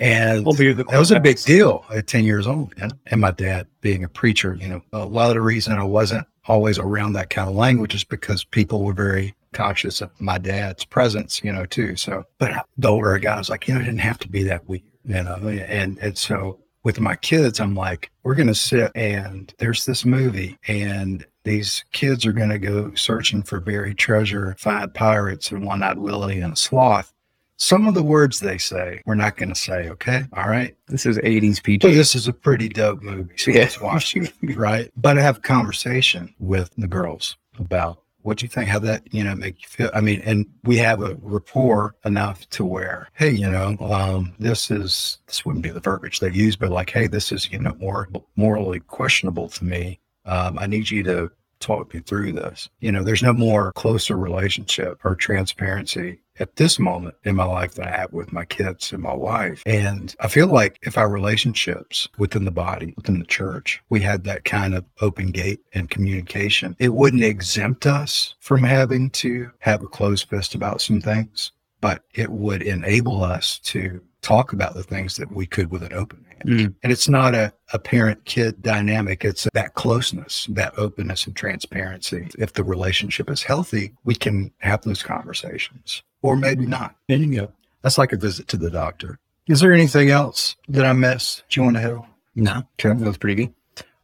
and 0.00 0.46
that 0.46 0.96
was 0.98 1.10
a 1.10 1.20
big 1.20 1.38
deal 1.38 1.84
at 1.92 2.06
10 2.06 2.24
years 2.24 2.46
old. 2.46 2.72
And, 2.80 2.92
and 3.06 3.20
my 3.20 3.30
dad 3.30 3.66
being 3.80 4.04
a 4.04 4.08
preacher, 4.08 4.54
you 4.54 4.68
know, 4.68 4.82
a 4.92 5.04
lot 5.04 5.28
of 5.28 5.34
the 5.34 5.40
reason 5.40 5.74
I 5.74 5.84
wasn't 5.84 6.26
always 6.46 6.78
around 6.78 7.12
that 7.12 7.30
kind 7.30 7.48
of 7.48 7.54
language 7.54 7.94
is 7.94 8.04
because 8.04 8.44
people 8.44 8.82
were 8.82 8.94
very 8.94 9.34
conscious 9.52 10.00
of 10.00 10.10
my 10.20 10.38
dad's 10.38 10.84
presence, 10.84 11.42
you 11.44 11.52
know, 11.52 11.66
too. 11.66 11.96
So, 11.96 12.24
but 12.38 12.66
the 12.78 12.88
older 12.88 13.14
I 13.14 13.18
got, 13.18 13.36
I 13.36 13.38
was 13.38 13.50
like, 13.50 13.68
you 13.68 13.74
know, 13.74 13.80
it 13.80 13.84
didn't 13.84 14.00
have 14.00 14.18
to 14.20 14.28
be 14.28 14.42
that 14.44 14.68
weird, 14.68 14.82
you 15.04 15.22
know, 15.22 15.36
and, 15.36 15.98
and 15.98 16.16
so 16.16 16.60
with 16.82 17.00
my 17.00 17.16
kids, 17.16 17.60
I'm 17.60 17.74
like, 17.74 18.10
we're 18.22 18.34
going 18.34 18.46
to 18.46 18.54
sit 18.54 18.90
and 18.94 19.52
there's 19.58 19.84
this 19.84 20.04
movie 20.04 20.58
and 20.66 21.26
these 21.44 21.84
kids 21.92 22.26
are 22.26 22.32
going 22.32 22.50
to 22.50 22.58
go 22.58 22.92
searching 22.94 23.42
for 23.42 23.60
buried 23.60 23.98
treasure, 23.98 24.54
find 24.58 24.92
pirates 24.92 25.50
and 25.50 25.64
one-eyed 25.64 25.98
Willie 25.98 26.40
and 26.40 26.52
a 26.52 26.56
sloth. 26.56 27.12
Some 27.56 27.86
of 27.86 27.94
the 27.94 28.02
words 28.02 28.40
they 28.40 28.56
say, 28.58 29.02
we're 29.04 29.14
not 29.14 29.36
going 29.36 29.50
to 29.50 29.54
say, 29.54 29.88
okay? 29.90 30.24
All 30.34 30.48
right. 30.48 30.74
This 30.88 31.04
is 31.04 31.18
80s 31.18 31.56
So 31.56 31.62
PG. 31.62 31.94
this 31.94 32.14
is 32.14 32.26
a 32.26 32.32
pretty 32.32 32.68
dope 32.70 33.02
movie. 33.02 33.36
So 33.36 33.50
Yeah. 33.50 33.60
let's 33.60 33.80
watch 33.80 34.16
it, 34.16 34.32
right? 34.56 34.90
But 34.96 35.18
I 35.18 35.22
have 35.22 35.38
a 35.38 35.40
conversation 35.40 36.34
with 36.38 36.70
the 36.78 36.86
girls 36.88 37.36
about 37.58 38.00
what 38.22 38.40
you 38.42 38.48
think, 38.48 38.68
how 38.68 38.78
that, 38.78 39.02
you 39.12 39.24
know, 39.24 39.34
make 39.34 39.62
you 39.62 39.68
feel. 39.68 39.90
I 39.94 40.00
mean, 40.00 40.20
and 40.24 40.46
we 40.64 40.76
have 40.78 41.02
a 41.02 41.16
rapport 41.22 41.94
enough 42.04 42.48
to 42.50 42.64
where, 42.64 43.08
hey, 43.14 43.30
you 43.30 43.50
know, 43.50 43.76
um, 43.80 44.32
this 44.38 44.70
is, 44.70 45.18
this 45.26 45.44
wouldn't 45.44 45.62
be 45.62 45.70
the 45.70 45.80
verbiage 45.80 46.20
they 46.20 46.30
use, 46.30 46.56
but 46.56 46.70
like, 46.70 46.90
hey, 46.90 47.06
this 47.08 47.30
is, 47.32 47.50
you 47.52 47.58
know, 47.58 47.74
more 47.78 48.08
morally 48.36 48.80
questionable 48.80 49.48
to 49.50 49.64
me. 49.64 49.98
Um, 50.24 50.58
I 50.58 50.66
need 50.66 50.90
you 50.90 51.02
to 51.04 51.30
talk 51.60 51.92
me 51.94 52.00
through 52.00 52.32
this. 52.32 52.68
You 52.80 52.90
know, 52.90 53.04
there's 53.04 53.22
no 53.22 53.32
more 53.32 53.72
closer 53.72 54.16
relationship 54.16 54.98
or 55.04 55.14
transparency 55.14 56.20
at 56.38 56.56
this 56.56 56.78
moment 56.78 57.14
in 57.24 57.36
my 57.36 57.44
life 57.44 57.74
than 57.74 57.86
I 57.86 57.90
have 57.90 58.12
with 58.12 58.32
my 58.32 58.46
kids 58.46 58.92
and 58.92 59.02
my 59.02 59.12
wife. 59.12 59.62
And 59.66 60.14
I 60.20 60.28
feel 60.28 60.46
like 60.46 60.78
if 60.82 60.96
our 60.96 61.08
relationships 61.08 62.08
within 62.16 62.46
the 62.46 62.50
body, 62.50 62.94
within 62.96 63.18
the 63.18 63.26
church, 63.26 63.82
we 63.90 64.00
had 64.00 64.24
that 64.24 64.44
kind 64.44 64.74
of 64.74 64.86
open 65.02 65.30
gate 65.30 65.60
and 65.74 65.90
communication, 65.90 66.74
it 66.78 66.94
wouldn't 66.94 67.22
exempt 67.22 67.86
us 67.86 68.34
from 68.40 68.62
having 68.62 69.10
to 69.10 69.50
have 69.58 69.82
a 69.82 69.86
closed 69.86 70.28
fist 70.28 70.54
about 70.54 70.80
some 70.80 71.00
things, 71.00 71.52
but 71.82 72.04
it 72.14 72.30
would 72.30 72.62
enable 72.62 73.22
us 73.22 73.58
to 73.60 74.00
talk 74.22 74.52
about 74.52 74.74
the 74.74 74.82
things 74.82 75.16
that 75.16 75.32
we 75.32 75.46
could 75.46 75.70
with 75.70 75.82
an 75.82 75.92
open. 75.92 76.24
Mm. 76.44 76.74
And 76.82 76.92
it's 76.92 77.08
not 77.08 77.34
a, 77.34 77.52
a 77.72 77.78
parent 77.78 78.24
kid 78.24 78.62
dynamic. 78.62 79.24
It's 79.24 79.46
that 79.52 79.74
closeness, 79.74 80.46
that 80.50 80.72
openness 80.78 81.26
and 81.26 81.36
transparency. 81.36 82.28
If 82.38 82.54
the 82.54 82.64
relationship 82.64 83.30
is 83.30 83.42
healthy, 83.42 83.92
we 84.04 84.14
can 84.14 84.52
have 84.58 84.82
those 84.82 85.02
conversations 85.02 86.02
or 86.22 86.36
maybe 86.36 86.66
not. 86.66 86.94
There 87.08 87.18
you 87.18 87.34
go. 87.34 87.52
That's 87.82 87.98
like 87.98 88.12
a 88.12 88.16
visit 88.16 88.48
to 88.48 88.56
the 88.56 88.70
doctor. 88.70 89.18
Is 89.46 89.60
there 89.60 89.72
anything 89.72 90.10
else 90.10 90.56
that 90.68 90.84
I 90.84 90.92
missed? 90.92 91.44
Do 91.48 91.60
you 91.60 91.64
want 91.64 91.76
to 91.76 91.82
hit 91.82 91.92
on? 91.92 92.06
No, 92.34 92.62
that 92.82 92.98
was 92.98 93.18
pretty 93.18 93.46
good. 93.46 93.54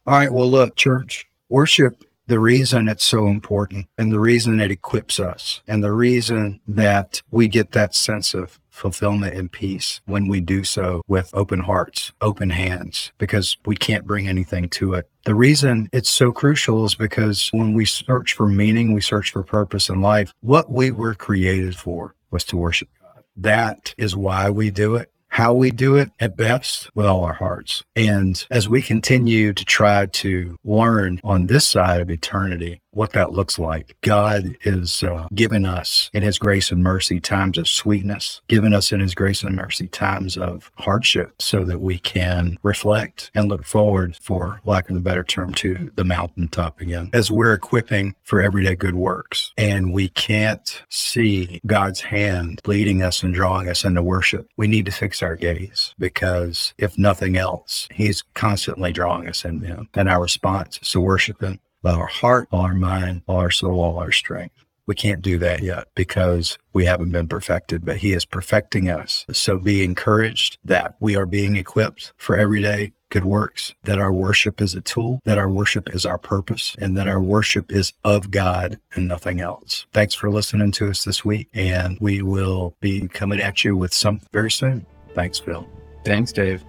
All 0.05 0.17
right. 0.17 0.31
Well, 0.31 0.49
look, 0.49 0.75
church, 0.75 1.27
worship, 1.49 2.03
the 2.27 2.39
reason 2.39 2.89
it's 2.89 3.05
so 3.05 3.27
important 3.27 3.87
and 3.97 4.11
the 4.11 4.19
reason 4.19 4.59
it 4.59 4.71
equips 4.71 5.19
us 5.19 5.61
and 5.67 5.83
the 5.83 5.93
reason 5.93 6.59
that 6.67 7.21
we 7.31 7.47
get 7.47 7.71
that 7.71 7.95
sense 7.95 8.33
of 8.33 8.59
fulfillment 8.77 9.35
and 9.35 9.51
peace 9.51 9.99
when 10.05 10.27
we 10.27 10.39
do 10.39 10.63
so 10.63 11.01
with 11.07 11.29
open 11.33 11.59
hearts, 11.59 12.11
open 12.21 12.49
hands, 12.51 13.11
because 13.17 13.57
we 13.65 13.75
can't 13.75 14.05
bring 14.05 14.27
anything 14.27 14.69
to 14.69 14.93
it. 14.93 15.09
The 15.25 15.35
reason 15.35 15.89
it's 15.91 16.09
so 16.09 16.31
crucial 16.31 16.85
is 16.85 16.95
because 16.95 17.49
when 17.51 17.73
we 17.73 17.85
search 17.85 18.33
for 18.33 18.47
meaning, 18.47 18.93
we 18.93 19.01
search 19.01 19.31
for 19.31 19.43
purpose 19.43 19.89
in 19.89 20.01
life, 20.01 20.33
what 20.41 20.71
we 20.71 20.91
were 20.91 21.15
created 21.15 21.75
for 21.75 22.15
was 22.31 22.43
to 22.45 22.57
worship 22.57 22.89
God. 23.01 23.23
That 23.35 23.93
is 23.97 24.15
why 24.15 24.49
we 24.49 24.69
do 24.69 24.95
it 24.95 25.11
how 25.29 25.53
we 25.53 25.69
do 25.71 25.95
it 25.97 26.09
at 26.19 26.35
best 26.35 26.89
with 26.95 27.05
all 27.05 27.23
our 27.23 27.33
hearts. 27.33 27.83
And 27.95 28.43
as 28.49 28.67
we 28.67 28.81
continue 28.81 29.53
to 29.53 29.65
try 29.65 30.05
to 30.07 30.57
learn 30.63 31.19
on 31.23 31.47
this 31.47 31.67
side 31.67 32.01
of 32.01 32.09
eternity, 32.09 32.81
what 32.97 33.13
that 33.13 33.31
looks 33.31 33.59
like. 33.59 33.95
God 34.01 34.57
is 34.63 35.03
uh, 35.03 35.27
given 35.33 35.65
us 35.65 36.09
in 36.13 36.23
His 36.23 36.39
grace 36.39 36.71
and 36.71 36.81
mercy 36.81 37.19
times 37.19 37.57
of 37.59 37.67
sweetness, 37.67 38.41
given 38.47 38.73
us 38.73 38.91
in 38.91 38.99
His 38.99 39.13
grace 39.13 39.43
and 39.43 39.55
mercy 39.55 39.87
times 39.87 40.35
of 40.35 40.71
hardship 40.79 41.39
so 41.39 41.63
that 41.63 41.79
we 41.79 41.99
can 41.99 42.57
reflect 42.63 43.29
and 43.35 43.47
look 43.47 43.65
forward, 43.65 44.17
for 44.19 44.61
lack 44.65 44.89
of 44.89 44.95
a 44.95 44.99
better 44.99 45.23
term, 45.23 45.53
to 45.53 45.91
the 45.95 46.03
mountaintop 46.03 46.81
again 46.81 47.11
as 47.13 47.29
we're 47.29 47.53
equipping 47.53 48.15
for 48.23 48.41
everyday 48.41 48.75
good 48.75 48.95
works. 48.95 49.53
And 49.57 49.93
we 49.93 50.09
can't 50.09 50.83
see 50.89 51.61
God's 51.67 52.01
hand 52.01 52.61
leading 52.65 53.03
us 53.03 53.21
and 53.21 53.33
drawing 53.33 53.69
us 53.69 53.85
into 53.85 54.01
worship. 54.01 54.49
We 54.57 54.67
need 54.67 54.87
to 54.87 54.91
fix 54.91 55.21
our 55.21 55.35
gaze 55.35 55.93
because 55.99 56.73
if 56.79 56.97
nothing 56.97 57.37
else, 57.37 57.87
He's 57.93 58.23
constantly 58.33 58.91
drawing 58.91 59.27
us 59.27 59.45
into 59.45 59.67
Him. 59.67 59.89
And 59.93 60.09
our 60.09 60.21
response 60.21 60.79
is 60.81 60.91
to 60.91 60.99
worship 60.99 61.41
Him 61.41 61.59
by 61.87 61.93
our 61.93 62.07
heart, 62.07 62.49
our 62.51 62.73
mind, 62.73 63.21
our 63.29 63.49
soul, 63.49 63.79
all 63.79 63.97
our 63.97 64.11
strength. 64.11 64.65
We 64.87 64.95
can't 64.95 65.21
do 65.21 65.37
that 65.39 65.63
yet 65.63 65.87
because 65.95 66.57
we 66.73 66.83
haven't 66.83 67.11
been 67.11 67.29
perfected, 67.29 67.85
but 67.85 67.97
He 67.97 68.11
is 68.11 68.25
perfecting 68.25 68.89
us. 68.89 69.25
So 69.31 69.57
be 69.57 69.85
encouraged 69.85 70.57
that 70.65 70.95
we 70.99 71.15
are 71.15 71.25
being 71.25 71.55
equipped 71.55 72.11
for 72.17 72.35
everyday 72.35 72.91
good 73.09 73.23
works, 73.23 73.73
that 73.83 73.99
our 73.99 74.11
worship 74.11 74.61
is 74.61 74.75
a 74.75 74.81
tool, 74.81 75.21
that 75.23 75.37
our 75.37 75.49
worship 75.49 75.93
is 75.95 76.05
our 76.05 76.17
purpose, 76.17 76.75
and 76.77 76.97
that 76.97 77.07
our 77.07 77.21
worship 77.21 77.71
is 77.71 77.93
of 78.03 78.31
God 78.31 78.79
and 78.93 79.07
nothing 79.07 79.39
else. 79.39 79.85
Thanks 79.93 80.13
for 80.13 80.29
listening 80.29 80.73
to 80.73 80.89
us 80.89 81.05
this 81.05 81.23
week, 81.23 81.47
and 81.53 81.97
we 82.01 82.21
will 82.21 82.75
be 82.81 83.07
coming 83.07 83.39
at 83.39 83.63
you 83.63 83.77
with 83.77 83.93
something 83.93 84.27
very 84.33 84.51
soon. 84.51 84.85
Thanks, 85.15 85.39
Phil. 85.39 85.65
Thanks, 86.03 86.33
Dave. 86.33 86.65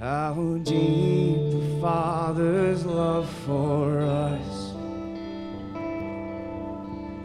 How 0.00 0.32
deep 0.62 1.50
the 1.50 1.78
Father's 1.80 2.86
love 2.86 3.28
for 3.44 4.00
us. 4.00 4.72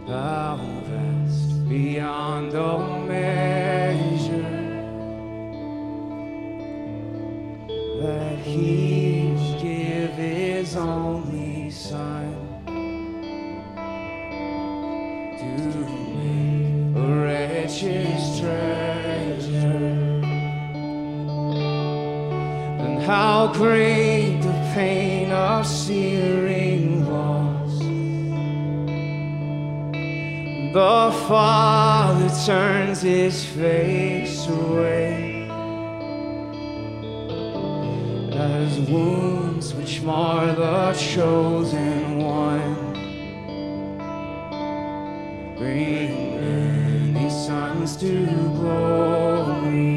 How 0.08 0.58
vast 0.88 1.70
beyond 1.70 2.56
all 2.56 3.00
measure. 3.02 4.42
That 8.02 8.40
He 8.40 9.36
give 9.62 10.14
His 10.14 10.76
only 10.76 11.70
Son 11.70 12.34
to 15.38 15.46
make 16.18 16.96
a 16.98 17.22
wretched 17.22 18.08
treasure 18.40 18.93
how 23.06 23.52
great 23.54 24.40
the 24.42 24.54
pain 24.74 25.30
of 25.32 25.68
searing 25.68 27.06
loss. 27.10 27.80
The 30.74 31.28
Father 31.28 32.30
turns 32.46 33.02
his 33.02 33.46
face 33.46 34.48
away 34.48 35.50
as 38.34 38.80
wounds 38.90 39.74
which 39.74 40.02
mar 40.02 40.48
the 40.56 40.94
chosen 40.94 42.20
one 42.20 42.94
bring 45.58 46.36
many 46.40 47.30
sons 47.30 47.98
to 47.98 48.26
glory. 48.58 49.93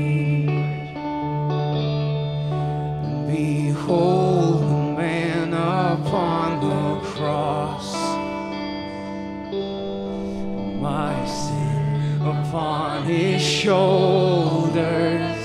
Shoulders. 13.67 15.45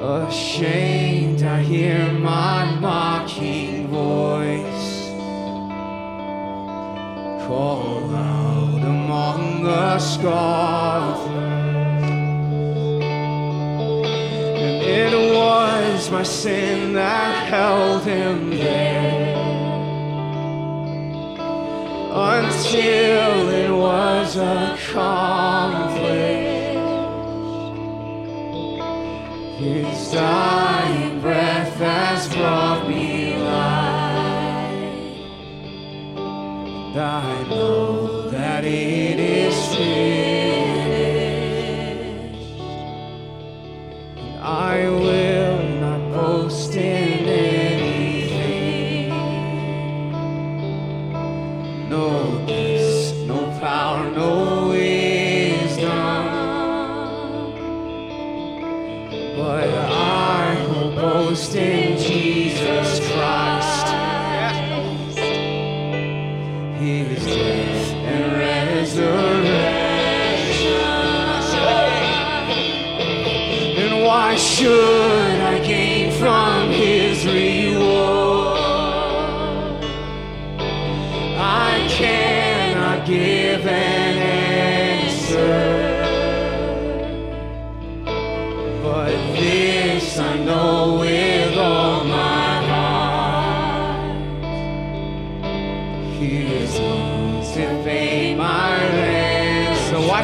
Ashamed, 0.00 1.42
I 1.42 1.60
hear 1.60 2.12
my 2.12 2.78
mocking 2.78 3.88
voice 3.88 5.10
call 7.48 8.14
out 8.14 8.82
among 8.96 9.64
the 9.64 9.98
scoffers. 9.98 11.26
And 14.86 15.14
it 15.14 15.34
was 15.34 16.12
my 16.12 16.22
sin 16.22 16.92
that 16.92 17.48
held 17.48 18.04
him 18.04 18.50
there 18.50 19.34
until 22.14 23.48
it 23.48 23.70
was 23.72 24.36
accomplished. 24.36 24.83
His 29.64 30.12
dying 30.12 30.53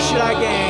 should 0.01 0.19
I 0.19 0.41
gain? 0.41 0.70